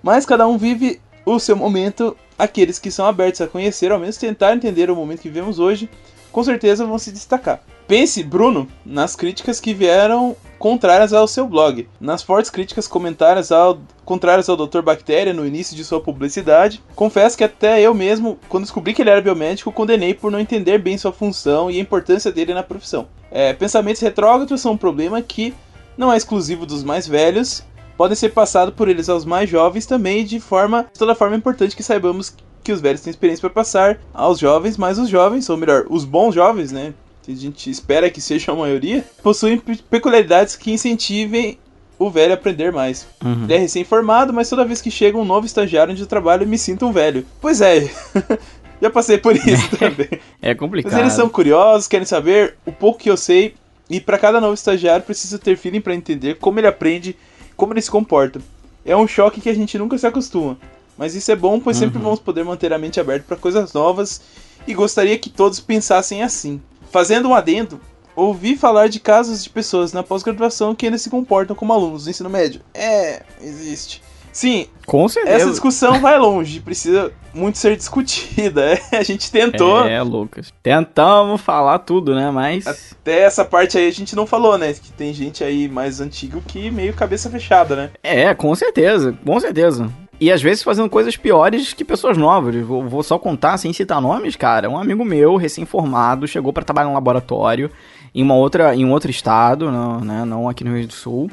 [0.00, 4.16] Mas cada um vive o seu momento, aqueles que são abertos a conhecer, ao menos
[4.16, 5.88] tentar entender o momento que vivemos hoje,
[6.30, 7.62] com certeza vão se destacar.
[7.86, 11.86] Pense, Bruno, nas críticas que vieram contrárias ao seu blog.
[12.00, 14.80] Nas fortes críticas comentárias ao, contrárias ao Dr.
[14.80, 16.82] Bactéria no início de sua publicidade.
[16.96, 20.78] Confesso que até eu mesmo, quando descobri que ele era biomédico, condenei por não entender
[20.78, 23.06] bem sua função e a importância dele na profissão.
[23.30, 25.54] É, pensamentos retrógrados são um problema que
[25.96, 27.62] não é exclusivo dos mais velhos,
[27.96, 31.38] podem ser passados por eles aos mais jovens também, de forma, de toda forma é
[31.38, 35.48] importante que saibamos que os velhos têm experiência para passar aos jovens, mas os jovens,
[35.50, 39.58] ou melhor, os bons jovens, né, que a gente espera que seja a maioria, possuem
[39.58, 41.58] peculiaridades que incentivem
[41.98, 43.06] o velho a aprender mais.
[43.22, 43.44] Uhum.
[43.44, 46.58] Ele é recém-formado, mas toda vez que chega um novo estagiário de trabalho, eu me
[46.58, 47.24] sinto um velho.
[47.40, 47.88] Pois é,
[48.80, 50.08] já passei por isso também.
[50.42, 50.92] É complicado.
[50.92, 53.54] Mas eles são curiosos, querem saber o pouco que eu sei,
[53.88, 57.16] e para cada novo estagiário preciso ter feeling para entender como ele aprende,
[57.56, 58.40] como ele se comporta.
[58.84, 60.58] É um choque que a gente nunca se acostuma.
[60.96, 62.04] Mas isso é bom, pois sempre Uhum.
[62.04, 64.20] vamos poder manter a mente aberta para coisas novas
[64.66, 66.60] e gostaria que todos pensassem assim.
[66.90, 67.80] Fazendo um adendo,
[68.14, 72.10] ouvi falar de casos de pessoas na pós-graduação que ainda se comportam como alunos do
[72.10, 72.60] ensino médio.
[72.72, 74.02] É, existe.
[74.34, 75.36] Sim, Com certeza.
[75.36, 78.76] essa discussão vai longe, precisa muito ser discutida.
[78.92, 80.52] A gente tentou, É, Lucas.
[80.60, 82.32] Tentamos falar tudo, né?
[82.32, 82.66] Mas.
[82.66, 84.72] até essa parte aí a gente não falou, né?
[84.72, 87.90] Que tem gente aí mais antigo que meio cabeça fechada, né?
[88.02, 89.16] É, com certeza.
[89.24, 89.88] Com certeza.
[90.20, 92.56] E às vezes fazendo coisas piores que pessoas novas.
[92.56, 94.68] Vou, vou só contar sem citar nomes, cara.
[94.68, 97.70] Um amigo meu, recém-formado, chegou pra trabalhar num laboratório
[98.14, 100.94] em uma outra, em um outro estado, não, né, não aqui no Rio Grande do
[100.94, 101.30] Sul.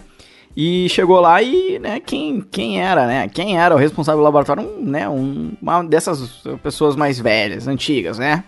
[0.55, 3.27] E chegou lá e, né, quem, quem era, né?
[3.29, 4.63] Quem era o responsável do laboratório?
[4.63, 8.43] Um, né, um, uma dessas pessoas mais velhas, antigas, né?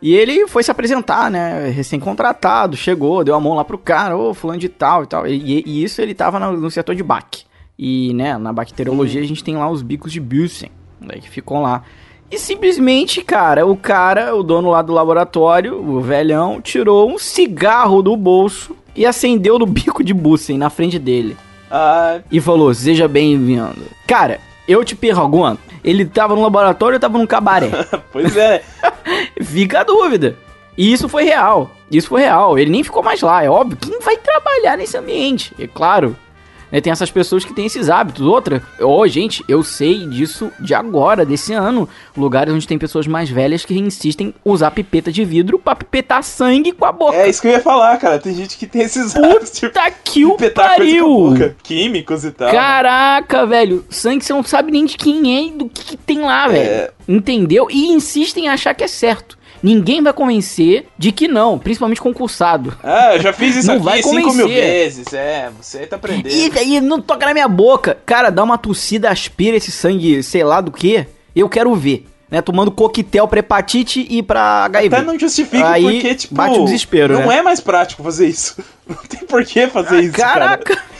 [0.00, 1.68] E ele foi se apresentar, né?
[1.70, 5.26] Recém-contratado, chegou, deu a mão lá pro cara, ô, fulano de tal e tal.
[5.26, 7.44] E, e isso ele tava no, no setor de BAC.
[7.78, 10.70] E, né, na bacteriologia a gente tem lá os bicos de Bilsen,
[11.00, 11.82] né, que ficam lá.
[12.30, 18.02] E simplesmente, cara, o cara, o dono lá do laboratório, o velhão, tirou um cigarro
[18.02, 21.36] do bolso e acendeu no bico de Bussen na frente dele.
[21.70, 23.82] Ah, E falou, seja bem-vindo.
[24.06, 27.70] Cara, eu te pergunto, ele tava no laboratório ou tava num cabaré?
[28.12, 28.62] pois é.
[29.42, 30.36] Fica a dúvida.
[30.76, 31.70] E isso foi real.
[31.90, 32.58] Isso foi real.
[32.58, 33.44] Ele nem ficou mais lá.
[33.44, 33.76] É óbvio.
[33.78, 35.52] Quem vai trabalhar nesse ambiente?
[35.58, 36.16] É claro.
[36.72, 38.26] Né, Tem essas pessoas que têm esses hábitos.
[38.26, 41.86] Outra, ô gente, eu sei disso de agora, desse ano.
[42.16, 46.22] Lugares onde tem pessoas mais velhas que insistem em usar pipeta de vidro pra pipetar
[46.22, 47.16] sangue com a boca.
[47.16, 48.18] É isso que eu ia falar, cara.
[48.18, 51.34] Tem gente que tem esses hábitos, tipo, Puta que o pariu!
[51.62, 52.50] Químicos e tal.
[52.50, 53.84] Caraca, velho.
[53.90, 56.70] Sangue você não sabe nem de quem é e do que, que tem lá, velho.
[56.70, 56.90] É.
[57.06, 57.68] Entendeu?
[57.70, 59.36] E insistem em achar que é certo.
[59.62, 62.76] Ninguém vai convencer de que não, principalmente concursado.
[62.82, 65.12] Ah, eu já fiz isso Não aqui vai 5 mil vezes.
[65.12, 66.34] É, você tá aprendendo.
[66.34, 67.96] E daí não toca na minha boca.
[68.04, 71.06] Cara, dá uma tossida, aspira esse sangue, sei lá do que.
[71.34, 72.06] Eu quero ver.
[72.30, 74.96] Né, tomando coquetel pra hepatite e pra HIV.
[74.96, 76.34] Até não justifica Aí porque, tipo.
[76.34, 77.36] bate o desespero, Não né?
[77.36, 78.56] é mais prático fazer isso.
[78.88, 80.14] Não tem por que fazer isso.
[80.14, 80.74] Caraca!
[80.74, 80.91] Cara.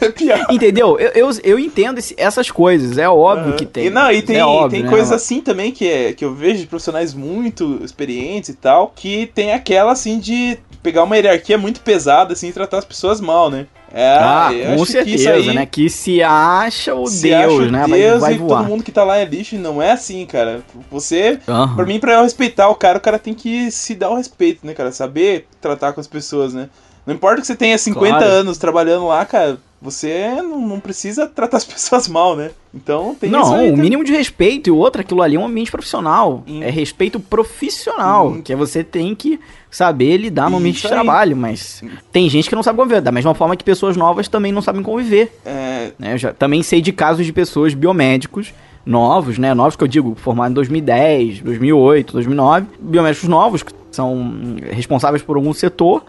[0.28, 0.54] É.
[0.54, 0.98] Entendeu?
[0.98, 2.98] Eu, eu, eu entendo esse- essas coisas.
[2.98, 3.86] É óbvio que tem.
[3.86, 4.88] E, não, e tem, é óbvio, tem né?
[4.88, 9.26] coisas assim também que, é, que eu vejo de profissionais muito experientes e tal, que
[9.34, 13.50] tem aquela assim de pegar uma hierarquia muito pesada assim e tratar as pessoas mal,
[13.50, 13.66] né?
[13.92, 15.64] É, Ah, com que certeza, isso aí né?
[15.66, 17.86] Que se acha o se Deus, acha o né?
[17.88, 18.58] Vai, Deus vai e voar.
[18.60, 20.60] todo mundo que tá lá é lixo, não é assim, cara.
[20.90, 21.38] Você,
[21.74, 24.66] pra mim, pra eu respeitar o cara, o cara tem que se dar o respeito,
[24.66, 24.92] né, cara?
[24.92, 26.68] Saber tratar com as pessoas, né?
[27.06, 28.30] Não importa que você tenha 50 Claro.
[28.30, 32.50] anos trabalhando lá, cara, você não, não precisa tratar as pessoas mal, né?
[32.74, 33.82] Então tem isso Não, aí o também.
[33.82, 36.42] mínimo de respeito e o outro, aquilo ali é um ambiente profissional.
[36.46, 36.62] Hum.
[36.62, 38.42] É respeito profissional, Hum.
[38.42, 39.38] que é você tem que
[39.70, 43.34] saber lidar no ambiente de trabalho, mas tem gente que não sabe conviver, da mesma
[43.34, 45.38] forma que pessoas novas também não sabem conviver.
[45.44, 46.14] É, né?
[46.14, 48.52] Eu já também sei de casos de pessoas biomédicos
[48.84, 49.52] novos, né?
[49.54, 55.36] Novos que eu digo, formados em 2010, 2008, 2009, biomédicos novos que são responsáveis por
[55.36, 56.02] algum setor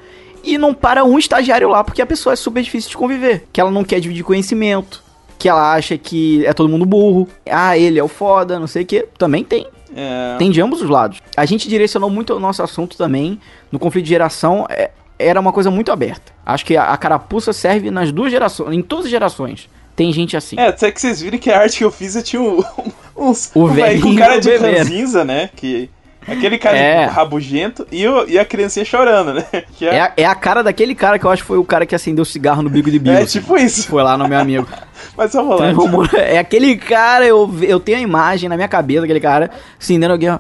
[0.44, 3.60] e não para um estagiário lá porque a pessoa é super difícil de conviver, que
[3.60, 5.04] ela não quer dividir conhecimento,
[5.38, 8.84] que ela acha que é todo mundo burro, ah, ele é o foda, não sei
[8.84, 9.68] o que, também tem.
[9.96, 11.22] é, Tem de ambos os lados.
[11.38, 13.40] A gente direcionou muito o nosso assunto também
[13.72, 14.66] no conflito de geração.
[14.70, 16.32] é- era uma coisa muito aberta.
[16.46, 19.68] Acho que a, a carapuça serve nas duas gerações, em todas as gerações.
[19.94, 20.56] Tem gente assim.
[20.58, 22.64] É, até que vocês viram que a arte que eu fiz eu tinha um,
[23.18, 23.52] uns.
[23.54, 25.50] O um velho com cara de ranzinza, né?
[25.54, 25.90] Que.
[26.32, 27.06] Aquele cara É.
[27.06, 29.46] rabugento e, o, e a criancinha chorando, né?
[29.78, 31.86] Que É, a- é a cara daquele cara que eu acho que foi o cara
[31.86, 33.14] que acendeu o cigarro no bico de Bill.
[33.14, 33.88] é tipo isso.
[33.88, 34.68] Foi lá no meu amigo.
[35.18, 35.58] Mas vamos lá.
[35.58, 39.50] Transformou- É aquele cara, eu, eu tenho a imagem na minha cabeça, aquele cara,
[39.80, 40.40] acendendo alguém, ó,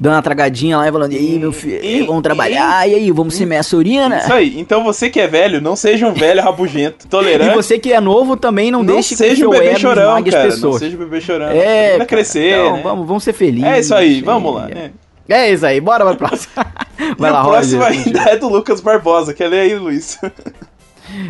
[0.00, 3.10] dando uma tragadinha lá e falando, e aí, meu filho, E- vamos trabalhar, e aí,
[3.10, 4.18] vamos semear essa urina?
[4.18, 4.58] Isso aí.
[4.60, 7.54] Então você que é velho, não seja um velho rabugento, E tolerante.
[7.54, 10.22] você que é novo também não, não deixe que seja o um seu bebê chorão,
[10.24, 10.42] cara.
[10.44, 10.72] pessoas.
[10.74, 11.48] Não seja um bebê chorão.
[11.50, 12.82] É, cara, crescer, então, né?
[12.82, 13.64] vamos, vamos ser felizes.
[13.68, 14.90] É isso aí, e- vamos lá, né?
[15.28, 16.64] É isso aí, bora pra próxima.
[17.18, 18.02] Vai e lá, o próximo Roger.
[18.06, 19.34] ainda é do Lucas Barbosa.
[19.34, 20.18] Quer ler aí, Luiz?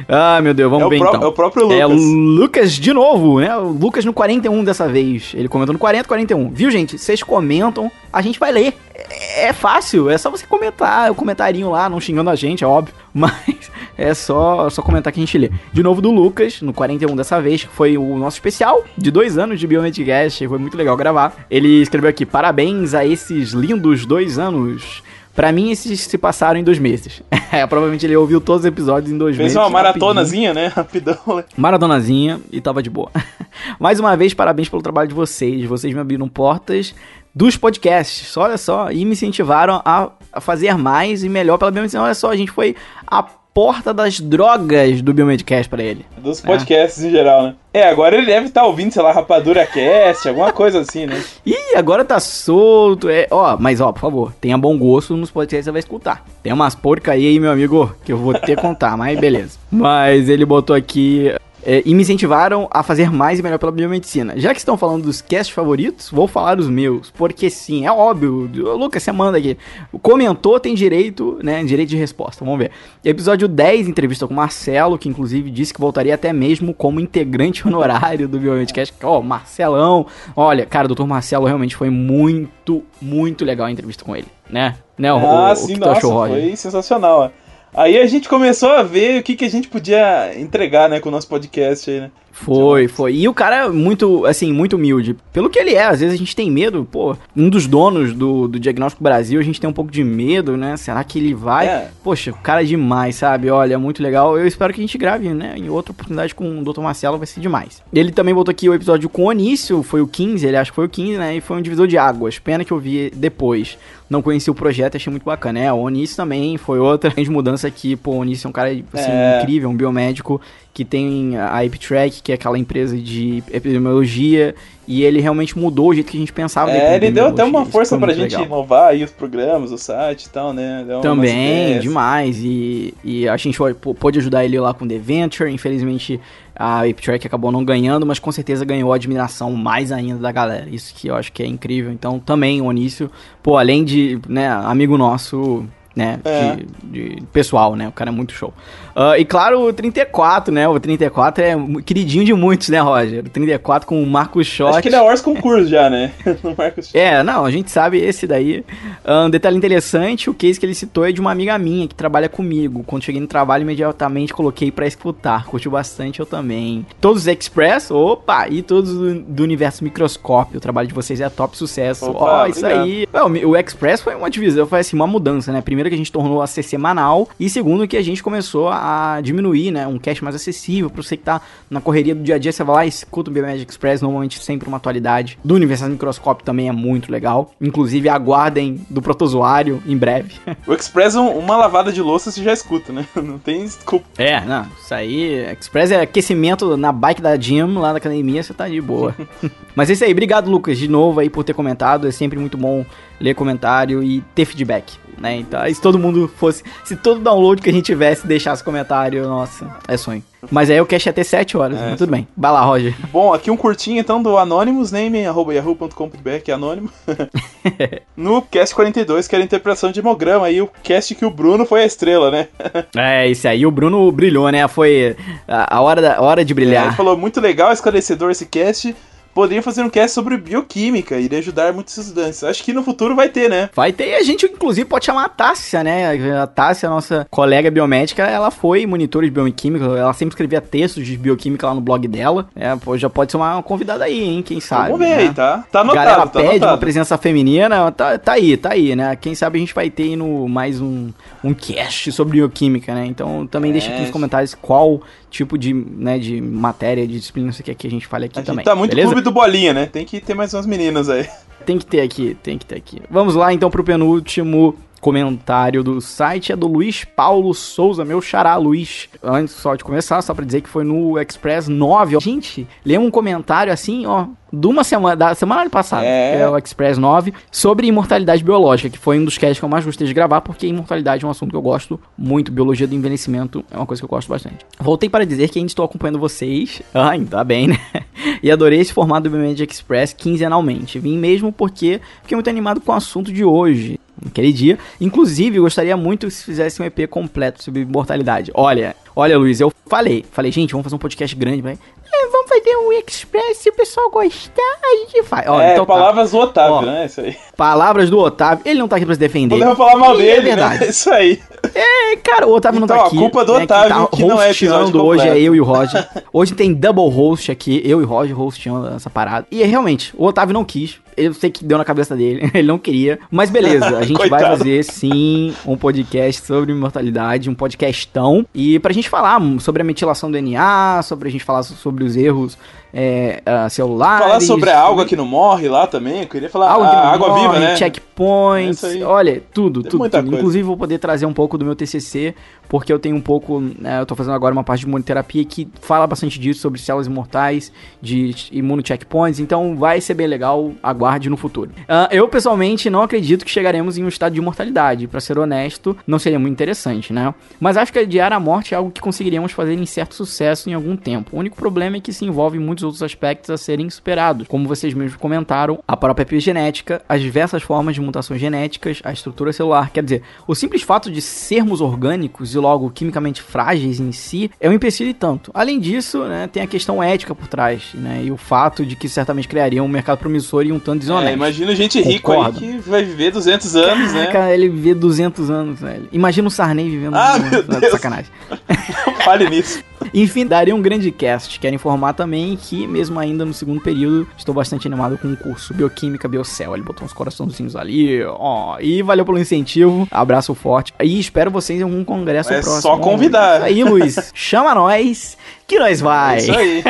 [0.08, 1.22] Ah, meu Deus, vamos É ver então.
[1.22, 1.78] é o próprio Lucas.
[1.80, 3.56] É o Lucas de novo, né?
[3.56, 5.32] O Lucas no 41 dessa vez.
[5.34, 6.50] Ele comentou no 40, 41.
[6.50, 6.98] Viu, gente?
[6.98, 8.74] Vocês comentam, a gente vai ler.
[8.94, 12.66] É, é fácil, é só você comentar, o comentarinho lá, não xingando a gente, é
[12.66, 12.94] óbvio.
[13.14, 15.50] Mas é só, só comentar que a gente lê.
[15.72, 19.38] De novo do Lucas, no 41 dessa vez, que foi o nosso especial de dois
[19.38, 20.46] anos de Biomedcast.
[20.46, 21.34] Foi muito legal gravar.
[21.50, 25.02] Ele escreveu aqui: parabéns a esses lindos dois anos.
[25.38, 27.22] Pra mim, esses se passaram em dois meses.
[27.50, 29.56] É, provavelmente ele ouviu todos os episódios em dois Fez meses.
[29.56, 30.66] uma rapidinho maratonazinha, né?
[30.76, 31.44] Rapidão, né?
[31.56, 33.10] maratonazinha e tava de boa.
[33.80, 35.64] Mais uma vez, parabéns pelo trabalho de vocês.
[35.64, 36.94] Vocês me abriram portas
[37.34, 40.10] dos podcasts, olha só, e me incentivaram a,
[40.42, 42.02] fazer mais e melhor pela biomedicina.
[42.02, 42.76] Olha só, a gente foi
[43.06, 43.24] a
[43.58, 46.06] porta das drogas do Biomedcast pra ele.
[46.18, 47.54] Dos podcasts em geral, né?
[47.74, 51.20] É, agora ele deve estar ouvindo, sei lá, Rapadura Cast, alguma coisa assim, né?
[51.44, 53.08] Ih, agora tá solto.
[53.08, 56.24] É, ó, mas ó, por favor, tenha bom gosto nos podcasts que você vai escutar.
[56.40, 59.58] Tem umas porca aí, meu amigo, que eu vou ter que contar, mas beleza.
[59.72, 61.34] Mas ele botou aqui.
[61.64, 64.34] É, e me incentivaram a fazer mais e melhor pela biomedicina.
[64.36, 67.10] Já que estão falando dos casts favoritos, vou falar os meus.
[67.10, 68.48] Porque sim, é óbvio.
[68.76, 69.56] Lucas, você manda aqui.
[70.00, 71.62] Comentou, tem direito, né?
[71.64, 72.44] Direito de resposta.
[72.44, 72.70] Vamos ver.
[73.04, 77.66] Episódio 10, entrevista com o Marcelo, que inclusive disse que voltaria até mesmo como integrante
[77.68, 78.94] honorário do Biomedcast.
[79.02, 80.06] Ó, Marcelão.
[80.36, 81.04] Olha, cara, o Dr.
[81.04, 84.76] Marcelo realmente foi muito, muito legal a entrevista com ele, né?
[84.96, 86.40] Né, o, ah, o, sim, o que nossa, achou, Roger?
[86.40, 87.20] foi sensacional.
[87.20, 87.47] ó.
[87.78, 91.10] Aí a gente começou a ver o que, que a gente podia entregar, né, com
[91.10, 92.10] o nosso podcast aí, né?
[92.44, 93.14] Foi, foi.
[93.14, 95.16] E o cara é muito, assim, muito humilde.
[95.32, 98.46] Pelo que ele é, às vezes a gente tem medo, pô, um dos donos do,
[98.48, 100.76] do Diagnóstico Brasil, a gente tem um pouco de medo, né?
[100.76, 101.66] Será que ele vai?
[101.66, 101.90] É.
[102.02, 103.50] Poxa, o cara é demais, sabe?
[103.50, 104.38] Olha, muito legal.
[104.38, 105.54] Eu espero que a gente grave, né?
[105.56, 106.80] Em outra oportunidade com o Dr.
[106.80, 107.82] Marcelo vai ser demais.
[107.92, 110.76] Ele também botou aqui o episódio com o Onício, foi o 15, ele acha que
[110.76, 111.36] foi o 15, né?
[111.36, 112.38] E foi um divisor de águas.
[112.38, 113.76] Pena que eu vi depois.
[114.08, 115.58] Não conheci o projeto, achei muito bacana.
[115.58, 117.94] É, o Onício também foi outra grande mudança aqui.
[117.94, 119.40] Pô, o Onício é um cara, assim, É.
[119.42, 120.40] incrível, um biomédico
[120.74, 124.54] que tem a EpiTrack, que é aquela empresa de epidemiologia,
[124.86, 126.70] e ele realmente mudou o jeito que a gente pensava.
[126.70, 128.44] É, ele deu até uma força pra gente legal.
[128.44, 130.84] inovar aí os programas, o site e tal, né?
[130.86, 132.38] Deu Também, demais.
[132.42, 135.52] E, e a gente pô- pôde ajudar ele lá com The Venture.
[135.52, 136.18] Infelizmente,
[136.56, 140.68] a EpiTrack acabou não ganhando, mas com certeza ganhou a admiração mais ainda da galera.
[140.70, 141.92] Isso que eu acho que é incrível.
[141.92, 143.10] Então, também, o Onício,
[143.42, 146.56] pô, além de, né, amigo nosso, né, É.
[146.82, 148.54] de, de pessoal, né, o cara é muito show.
[149.00, 153.24] Ah, e claro, o 34, né, o 34 é queridinho de muitos, né, Roger?
[153.24, 154.70] O 34 com o Marcos Schott.
[154.72, 156.10] Acho que ele é Ors concurso já, né?
[156.42, 158.64] No Marcos É, não, a gente sabe esse daí.
[159.04, 161.94] Ah, Um detalhe interessante, o case que ele citou é de uma amiga minha que
[161.94, 162.82] trabalha comigo.
[162.84, 165.44] Quando cheguei no trabalho, imediatamente coloquei pra escutar.
[165.46, 166.84] Curtiu bastante, eu também.
[167.00, 170.58] Todos os Express, opa, e todos do, do universo microscópio.
[170.58, 172.06] O trabalho de vocês é top sucesso.
[172.06, 173.06] Ó, Opa, isso aí.
[173.12, 175.60] É, o mi- o Express foi uma divisão, foi assim, uma mudança, né?
[175.60, 178.87] Primeiro que a gente tornou a ser semanal e segundo que a gente começou a
[179.22, 179.86] diminuir, né?
[179.86, 182.62] Um cache mais acessível pra você que tá na correria do dia a dia, você
[182.64, 185.38] vai lá e escuta o Biomagic Express, normalmente sempre uma atualidade.
[185.44, 187.52] Do universo microscópio também é muito legal.
[187.60, 190.34] Inclusive, aguardem do protozoário em breve.
[190.66, 193.06] O Express, um- uma lavada de louça você já escuta, né?
[193.16, 194.06] Não tem desculpa.
[194.18, 198.52] É, não, isso aí, Express é aquecimento na bike da gym, lá na academia, você
[198.54, 199.14] tá de boa.
[199.74, 202.56] Mas é isso aí, obrigado Lucas, de novo aí por ter comentado, é sempre muito
[202.58, 202.84] bom
[203.20, 205.36] ler comentário e ter feedback, né?
[205.36, 209.66] Então, se todo mundo fosse, se todo download que a gente tivesse deixasse comentário, nossa,
[209.88, 210.22] é sonho.
[210.52, 211.96] Mas aí o cache ia ter 7 horas, É.
[211.96, 212.28] tudo bem.
[212.36, 212.94] Vai lá, Roger.
[213.12, 216.88] Bom, aqui um curtinho então do Anonymous, name arroba yahoo.com.br, que é anônimo.
[218.16, 221.66] no cast 42, que era a interpretação de hemograma, aí o cast que o Bruno
[221.66, 222.48] foi a estrela, né?
[222.96, 224.66] É, esse aí, o Bruno brilhou, né?
[224.68, 225.16] Foi
[225.46, 226.96] a, a hora, da, a hora de É, ele brilhar.
[226.96, 228.94] falou muito legal, esclarecedor esse cast.
[229.38, 232.42] Poderia fazer um cast sobre bioquímica, iria ajudar muitos estudantes.
[232.42, 233.70] Acho que no futuro vai ter, né?
[233.72, 236.10] Vai ter, e a gente inclusive pode chamar a Tássia, né?
[236.42, 241.16] A Tássia, nossa colega biomédica, ela foi monitora de bioquímica, ela sempre escrevia textos de
[241.16, 242.48] bioquímica lá no blog dela.
[242.56, 244.42] É, pô, já pode ser uma convidada aí, hein?
[244.42, 244.90] Quem sabe.
[244.90, 245.16] Vamos ver né?
[245.18, 245.64] aí, tá?
[245.70, 249.14] Tá A anotado, galera tá pede uma presença feminina, tá, tá aí, tá aí, né?
[249.14, 251.12] Quem sabe a gente vai ter aí no mais um,
[251.44, 253.06] um cast sobre bioquímica, né?
[253.06, 254.12] Então também deixa aqui nos É.
[254.12, 255.00] comentários qual
[255.30, 258.42] tipo de, né, de matéria, de disciplina você quer que a gente fale aqui A
[258.42, 258.64] também.
[258.64, 259.08] tá muito beleza?
[259.08, 259.86] clube do bolinha, né?
[259.86, 261.26] Tem que ter mais umas meninas aí.
[261.66, 263.00] Tem que ter aqui, tem que ter aqui.
[263.10, 268.56] Vamos lá então pro penúltimo comentário do site é do Luiz Paulo Souza, meu xará,
[268.56, 269.08] Luiz.
[269.22, 272.16] Antes só de começar, só pra dizer que foi no Express 9.
[272.16, 272.20] ó.
[272.20, 276.36] Gente, lê um comentário assim, ó, de uma semana, da semana passada, É.
[276.36, 279.68] que é o Express 9, sobre imortalidade biológica, que foi um dos casts que eu
[279.68, 282.50] mais gostei de gravar, porque imortalidade é um assunto que eu gosto muito.
[282.50, 284.64] Biologia do envelhecimento é uma coisa que eu gosto bastante.
[284.80, 286.82] Voltei para dizer que ainda estou acompanhando vocês.
[286.94, 287.78] Ah, ainda bem, né?
[288.42, 290.98] E adorei esse formato do Biomed Express quinzenalmente.
[290.98, 293.98] Vim mesmo porque fiquei muito animado com o assunto de hoje.
[294.22, 294.78] Naquele dia.
[295.00, 298.50] Inclusive, gostaria muito se fizesse um EP completo sobre imortalidade.
[298.54, 300.24] Olha, olha, Luiz, eu falei.
[300.30, 301.72] Falei, gente, vamos fazer um podcast grande, vai.
[302.10, 305.46] É, vamos fazer um Express, se o pessoal gostar, a gente faz.
[305.46, 305.92] Ó, é, então tá.
[305.92, 306.82] palavras do Otávio, Ó.
[306.82, 307.06] né?
[307.06, 307.36] Isso aí.
[307.56, 308.62] Palavras do Otávio.
[308.64, 309.54] Ele não tá aqui pra se defender.
[309.56, 310.80] Podemos falar mal E dele, é verdade.
[310.80, 310.86] né?
[310.88, 311.38] Isso aí.
[311.74, 313.16] É, cara, o Otávio não Então, tá a aqui.
[313.16, 316.08] culpa do né, Otávio, que não é episódio hoje é eu e o Roger.
[316.32, 319.46] Hoje tem double host aqui, eu e o Roger hosteando essa parada.
[319.50, 320.96] E é realmente, o Otávio não quis.
[321.16, 323.18] Eu sei que deu na cabeça dele, ele não queria.
[323.30, 328.46] Mas beleza, a gente vai fazer sim um podcast sobre imortalidade, um podcastão.
[328.54, 332.16] E pra gente falar sobre a metilação do DNA, sobre a gente falar sobre os
[332.16, 332.58] erros
[332.92, 334.26] é, ah, celulares.
[334.26, 336.22] Falar sobre a água que não morre lá também.
[336.22, 337.76] Eu queria falar Água, a água morre, viva, né?
[337.76, 340.36] checkpoints, olha, tudo, Tem tudo, tudo.
[340.36, 342.34] Inclusive vou poder trazer um pouco do meu TCC,
[342.68, 345.68] porque eu tenho um pouco, né, eu tô fazendo agora uma parte de imunoterapia que
[345.80, 351.36] fala bastante disso, sobre células imortais, de imunocheckpoints, então vai ser bem legal, aguarde no
[351.36, 351.70] futuro.
[351.88, 355.96] Ah, eu, pessoalmente, não acredito que chegaremos em um estado de imortalidade, pra ser honesto,
[356.06, 357.34] não seria muito interessante, né?
[357.60, 360.74] Mas acho que adiar a morte é algo que conseguiríamos fazer em certo sucesso em
[360.74, 361.36] algum tempo.
[361.36, 364.94] O único problema é que se envolve muitos outros aspectos a serem superados, como vocês
[364.94, 369.90] mesmos comentaram, a própria epigenética, as diversas formas de mutações genéticas, a estrutura celular.
[369.90, 374.68] Quer dizer, o simples fato de sermos orgânicos e logo quimicamente frágeis em si é
[374.68, 375.50] um empecilho e tanto.
[375.54, 379.08] Além disso, né, tem a questão ética por trás, né, e o fato de que
[379.08, 381.34] certamente criaria um mercado promissor e um tanto É, desonesto.
[381.34, 382.60] imagina gente rico Concordo.
[382.60, 384.26] aí que vai viver 200 anos, né?
[384.26, 386.08] Caraca, ele viver 200 anos, velho.
[386.12, 387.92] Imagina o Sarney vivendo Ah, 200 meu anos, Deus.
[387.92, 388.30] sacanagem.
[389.24, 389.82] Fale nisso.
[390.12, 391.58] Enfim, daria um grande cast.
[391.60, 395.74] Quero informar também que, mesmo ainda no segundo período, estou bastante animado com o curso
[395.74, 396.74] Bioquímica Biocel.
[396.74, 398.78] Ele botou uns coraçãozinhos ali, ó.
[398.80, 400.06] E valeu pelo incentivo.
[400.10, 400.92] Abraço forte.
[401.02, 402.82] E espero vocês em algum congresso É próximo.
[402.82, 403.62] só convidar.
[403.62, 404.30] Aí, Luiz.
[404.34, 405.36] Chama nós
[405.68, 406.38] que nós vai.
[406.38, 406.82] Isso aí.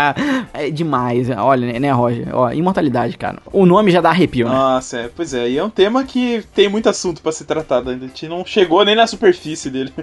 [0.54, 1.28] é demais.
[1.30, 2.28] Olha, né, Roger?
[2.32, 3.38] Ó, imortalidade, cara.
[3.52, 4.54] O nome já dá arrepio, né?
[4.54, 5.50] Nossa, é, pois é.
[5.50, 8.06] E é um tema que tem muito assunto pra ser tratado ainda.
[8.06, 9.92] A gente não chegou nem na superfície dele.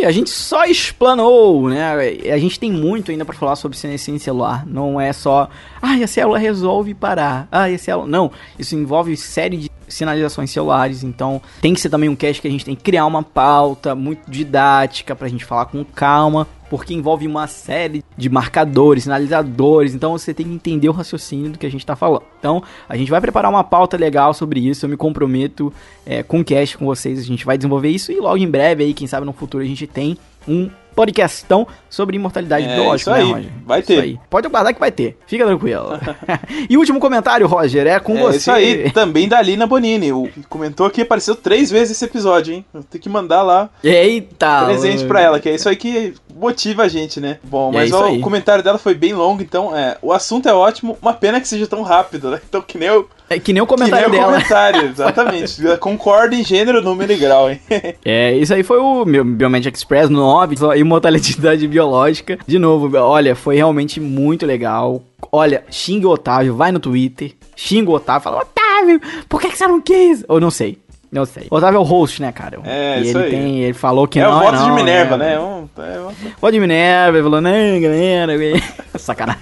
[0.00, 1.92] E a gente só explanou, né?
[2.32, 4.66] A gente tem muito ainda pra falar sobre senescência celular.
[4.66, 5.48] Não é só,
[5.82, 7.48] ah, a célula resolve parar.
[7.50, 8.06] Ah, a célula.
[8.06, 12.46] Não, isso envolve série de sinalizações celulares, então tem que ser também um cast que
[12.46, 16.94] a gente tem que criar uma pauta muito didática pra gente falar com calma, porque
[16.94, 21.66] envolve uma série de marcadores, sinalizadores, então você tem que entender o raciocínio do que
[21.66, 22.22] a gente tá falando.
[22.38, 25.72] Então, a gente vai preparar uma pauta legal sobre isso, eu me comprometo
[26.06, 28.84] é, com o cast com vocês, a gente vai desenvolver isso e logo em breve
[28.84, 30.16] aí, quem sabe no futuro a gente tem
[30.48, 33.52] um podcastão sobre imortalidade É, biológica, isso aí, né, Roger?
[33.64, 34.00] vai Isso ter.
[34.00, 34.20] aí.
[34.28, 35.86] Pode aguardar que vai ter, fica tranquilo.
[36.68, 38.36] e o último comentário, Roger, é com é você.
[38.38, 40.12] isso aí, também da Lina Bonini.
[40.12, 42.64] O, comentou aqui, apareceu três vezes esse episódio, hein?
[42.74, 44.64] Eu tenho que mandar lá Eita!
[44.66, 47.38] presente pra ela, que é isso aí que motiva a gente, né?
[47.44, 50.12] Bom, E é mas isso ó, o comentário dela foi bem longo, então é, o
[50.12, 52.40] assunto é ótimo, uma pena que seja tão rápido, né?
[52.48, 54.24] Então que nem eu, É que nem o que nem comentário o dela.
[54.32, 55.62] comentário, exatamente.
[55.78, 57.60] Concordo em gênero, número e grau, hein?
[58.04, 62.38] É, isso aí foi o meu Biomed Express 9, só imortalidade biológica.
[62.46, 65.02] De novo, olha, foi realmente muito legal.
[65.30, 69.56] Olha, xinga o Otávio, vai no Twitter, xinga o Otávio, fala, Otávio, por que, que
[69.58, 70.24] você não quis?
[70.26, 70.78] Ou não sei,
[71.12, 71.46] não sei.
[71.50, 72.60] O Otávio é o host, né, cara?
[72.64, 73.30] É, e isso ele aí.
[73.30, 75.34] tem, ele falou que é não o voto não, de Minerva, é, né?
[75.34, 78.32] É um- é um- Voto de Minerva, ele falou, não, galera,
[78.98, 79.40] sacanagem.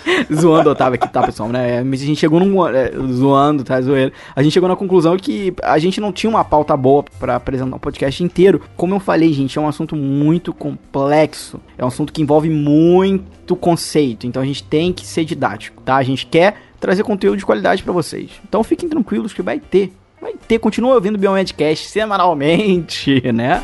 [0.32, 1.82] zoando o Otávio aqui, tá, pessoal, né?
[1.82, 2.66] Mas a gente chegou num.
[2.68, 4.12] é, zoando, tá, zoeira.
[4.34, 7.76] A gente chegou na conclusão que a gente não tinha uma pauta boa pra apresentar
[7.76, 8.62] um podcast inteiro.
[8.76, 11.60] Como eu falei, gente, é um assunto muito complexo.
[11.76, 14.26] É um assunto que envolve muito conceito.
[14.26, 15.96] Então a gente tem que ser didático, tá?
[15.96, 18.30] A gente quer trazer conteúdo de qualidade pra vocês.
[18.48, 19.92] Então fiquem tranquilos que vai ter.
[20.20, 23.62] Vai ter, continua ouvindo o Biomedcast semanalmente, né?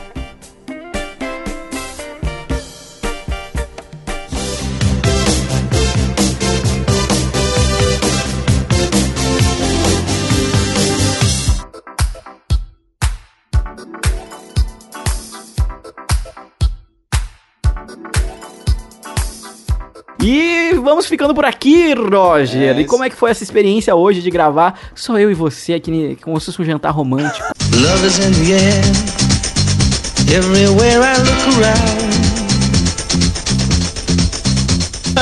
[20.28, 22.76] E vamos ficando por aqui, Roger.
[22.76, 25.74] É, e como é que foi essa experiência hoje de gravar só eu e você
[25.74, 27.46] aqui, ne- como se fosse um jantar romântico?
[27.74, 30.36] Love is in the air.
[30.36, 32.35] Everywhere I look around.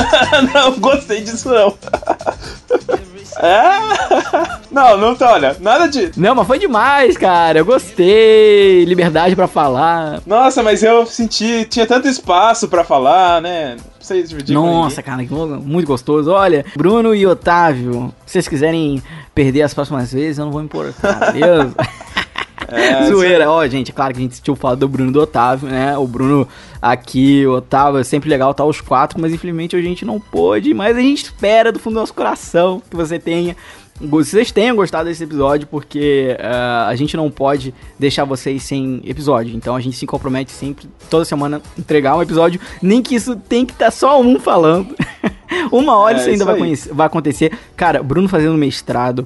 [0.53, 1.73] não, gostei disso não.
[3.37, 4.65] É?
[4.71, 6.11] Não, não tá, olha, nada de.
[6.15, 7.59] Não, mas foi demais, cara.
[7.59, 8.85] Eu gostei.
[8.85, 10.21] Liberdade pra falar.
[10.25, 11.65] Nossa, mas eu senti.
[11.65, 13.75] Tinha tanto espaço pra falar, né?
[13.75, 16.31] Não sei dividir com Nossa, cara, que louco, muito gostoso.
[16.31, 20.67] Olha, Bruno e Otávio, se vocês quiserem perder as próximas vezes, eu não vou me
[20.67, 21.75] importar, beleza?
[22.67, 25.21] É, Zoeira, ó, gente, é claro que a gente tinha falado do Bruno e do
[25.21, 25.97] Otávio, né?
[25.97, 26.47] O Bruno
[26.81, 30.73] aqui, o Otávio, é sempre legal estar os quatro, mas infelizmente a gente não pôde.
[30.73, 33.55] Mas a gente espera do fundo do nosso coração que você tenha.
[33.99, 39.55] Vocês tenham gostado desse episódio, porque uh, a gente não pode deixar vocês sem episódio.
[39.55, 42.59] Então a gente se compromete sempre, toda semana, entregar um episódio.
[42.81, 44.93] Nem que isso tem que estar só um falando.
[45.71, 47.57] Uma hora É, isso ainda isso vai, vai acontecer.
[47.77, 49.25] Cara, Bruno fazendo mestrado,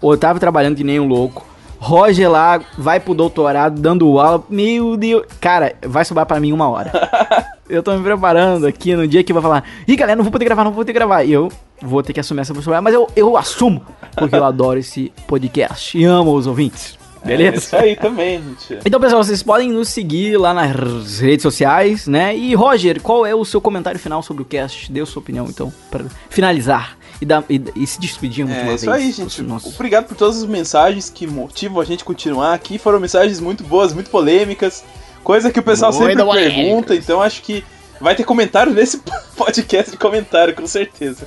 [0.00, 1.53] Otávio trabalhando que nem um louco.
[1.84, 4.42] Roger lá vai pro doutorado, dando aula.
[4.48, 5.24] Meu Deus.
[5.38, 6.90] Cara, vai sobrar pra mim uma hora.
[7.68, 9.64] eu tô me preparando aqui no dia que vai falar.
[9.86, 11.24] Ih, galera, não vou poder gravar, não vou poder gravar.
[11.24, 13.84] E eu vou ter que assumir essa responsabilidade, mas eu, eu assumo.
[14.16, 16.98] Porque eu adoro esse podcast e amo os ouvintes.
[17.22, 17.56] É Beleza?
[17.56, 18.80] isso aí também, gente.
[18.84, 22.34] Então, pessoal, vocês podem nos seguir lá nas redes sociais, né?
[22.34, 24.90] E, Roger, qual é o seu comentário final sobre o cast?
[24.90, 28.58] Dê a sua opinião, então, para finalizar e, dar, e, e se despedir uma É
[28.58, 28.96] última isso vez.
[29.04, 29.42] aí, gente.
[29.42, 29.68] Nossa.
[29.68, 32.78] Obrigado por todas as mensagens que motivam a gente a continuar aqui.
[32.78, 34.84] Foram mensagens muito boas, muito polêmicas.
[35.22, 36.54] Coisa que o pessoal Muito sempre polêmicas.
[36.54, 36.94] pergunta.
[36.94, 37.64] Então acho que
[38.00, 38.98] vai ter comentário nesse
[39.36, 41.26] podcast de comentário, com certeza.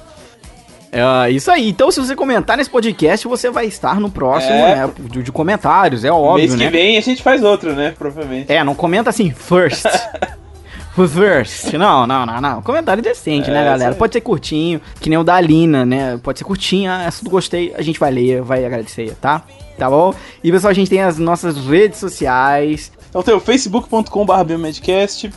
[0.91, 1.67] É isso aí.
[1.67, 4.75] Então, se você comentar nesse podcast, você vai estar no próximo, É.
[4.87, 4.91] né?
[4.97, 6.69] De, de comentários, é óbvio, Mês que né?
[6.69, 7.93] vem a gente faz outro, né?
[7.97, 8.51] Provavelmente.
[8.51, 9.83] É, não comenta assim, first.
[11.05, 11.73] first.
[11.73, 12.61] Não, não, não, não.
[12.61, 13.93] Comentário decente, É, né, galera?
[13.93, 16.17] Pode ser curtinho, que nem o da Alina, né?
[16.23, 19.43] Pode ser curtinho, ah, essa do gostei, a gente vai ler, vai agradecer, tá?
[19.77, 20.13] Tá bom?
[20.41, 22.91] E pessoal, a gente tem as nossas redes sociais.
[23.09, 25.29] Então tem o facebook.com.br biomedcast.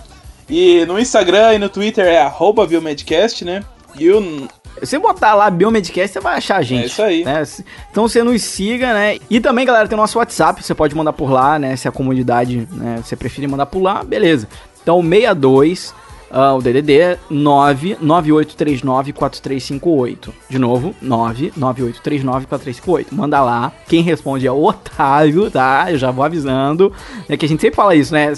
[0.49, 3.63] E no Instagram e no Twitter é arroba biomedcast, né?
[3.99, 4.49] E o.
[4.81, 6.85] Se você botar lá Biomedcast, você vai achar a gente.
[6.85, 7.25] É isso aí.
[7.25, 7.43] né?
[7.91, 9.19] Então você nos siga, né?
[9.29, 11.77] E também, galera, tem o nosso WhatsApp, você pode mandar por lá, né?
[11.77, 14.49] Se a comunidade, né, você preferir mandar por lá, beleza.
[14.83, 15.95] Então 62,
[16.31, 20.31] ah, o DDD 998394358.
[20.49, 23.09] De novo, 998394358.
[23.13, 23.73] Manda lá.
[23.89, 25.91] Quem responde é o Otávio, tá?
[25.91, 26.93] Eu já vou avisando.
[27.29, 28.33] É que a gente sempre fala isso, né?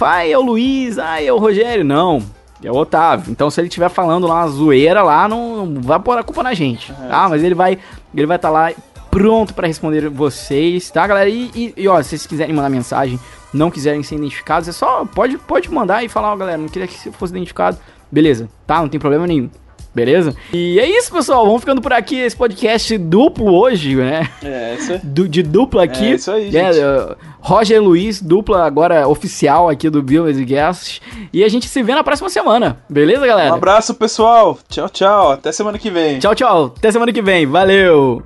[0.00, 1.84] Ah, é o Luiz, ah, é o Rogério.
[1.84, 2.22] Não,
[2.62, 3.30] é o Otávio.
[3.30, 6.42] Então, se ele estiver falando lá uma zoeira lá, não, não vai pôr a culpa
[6.42, 7.28] na gente, tá?
[7.28, 7.78] Mas ele vai
[8.14, 8.72] ele vai estar lá
[9.10, 11.28] pronto pra responder vocês, tá, galera?
[11.28, 13.18] E, e, e, ó, se vocês quiserem mandar mensagem,
[13.56, 16.86] não quiserem ser identificados, é só pode pode mandar e falar, ó, galera, não queria
[16.86, 17.78] que você fosse identificado.
[18.10, 18.80] Beleza, tá?
[18.80, 19.50] Não tem problema nenhum.
[19.94, 20.36] Beleza?
[20.52, 21.46] E é isso, pessoal.
[21.46, 22.16] Vamos ficando por aqui.
[22.20, 24.28] Esse podcast duplo hoje, né?
[24.44, 25.00] É, isso aí.
[25.02, 26.04] Du- de dupla aqui.
[26.04, 26.84] É isso aí, É, gente.
[26.84, 31.00] uh, Roger Luiz, dupla agora oficial aqui do Bill Guests.
[31.32, 32.78] E a gente se vê na próxima semana.
[32.90, 33.52] Beleza, galera?
[33.52, 34.58] Um abraço, pessoal.
[34.68, 35.30] Tchau, tchau.
[35.32, 36.18] Até semana que vem.
[36.18, 36.74] Tchau, tchau.
[36.76, 37.46] Até semana que vem.
[37.46, 38.22] Valeu.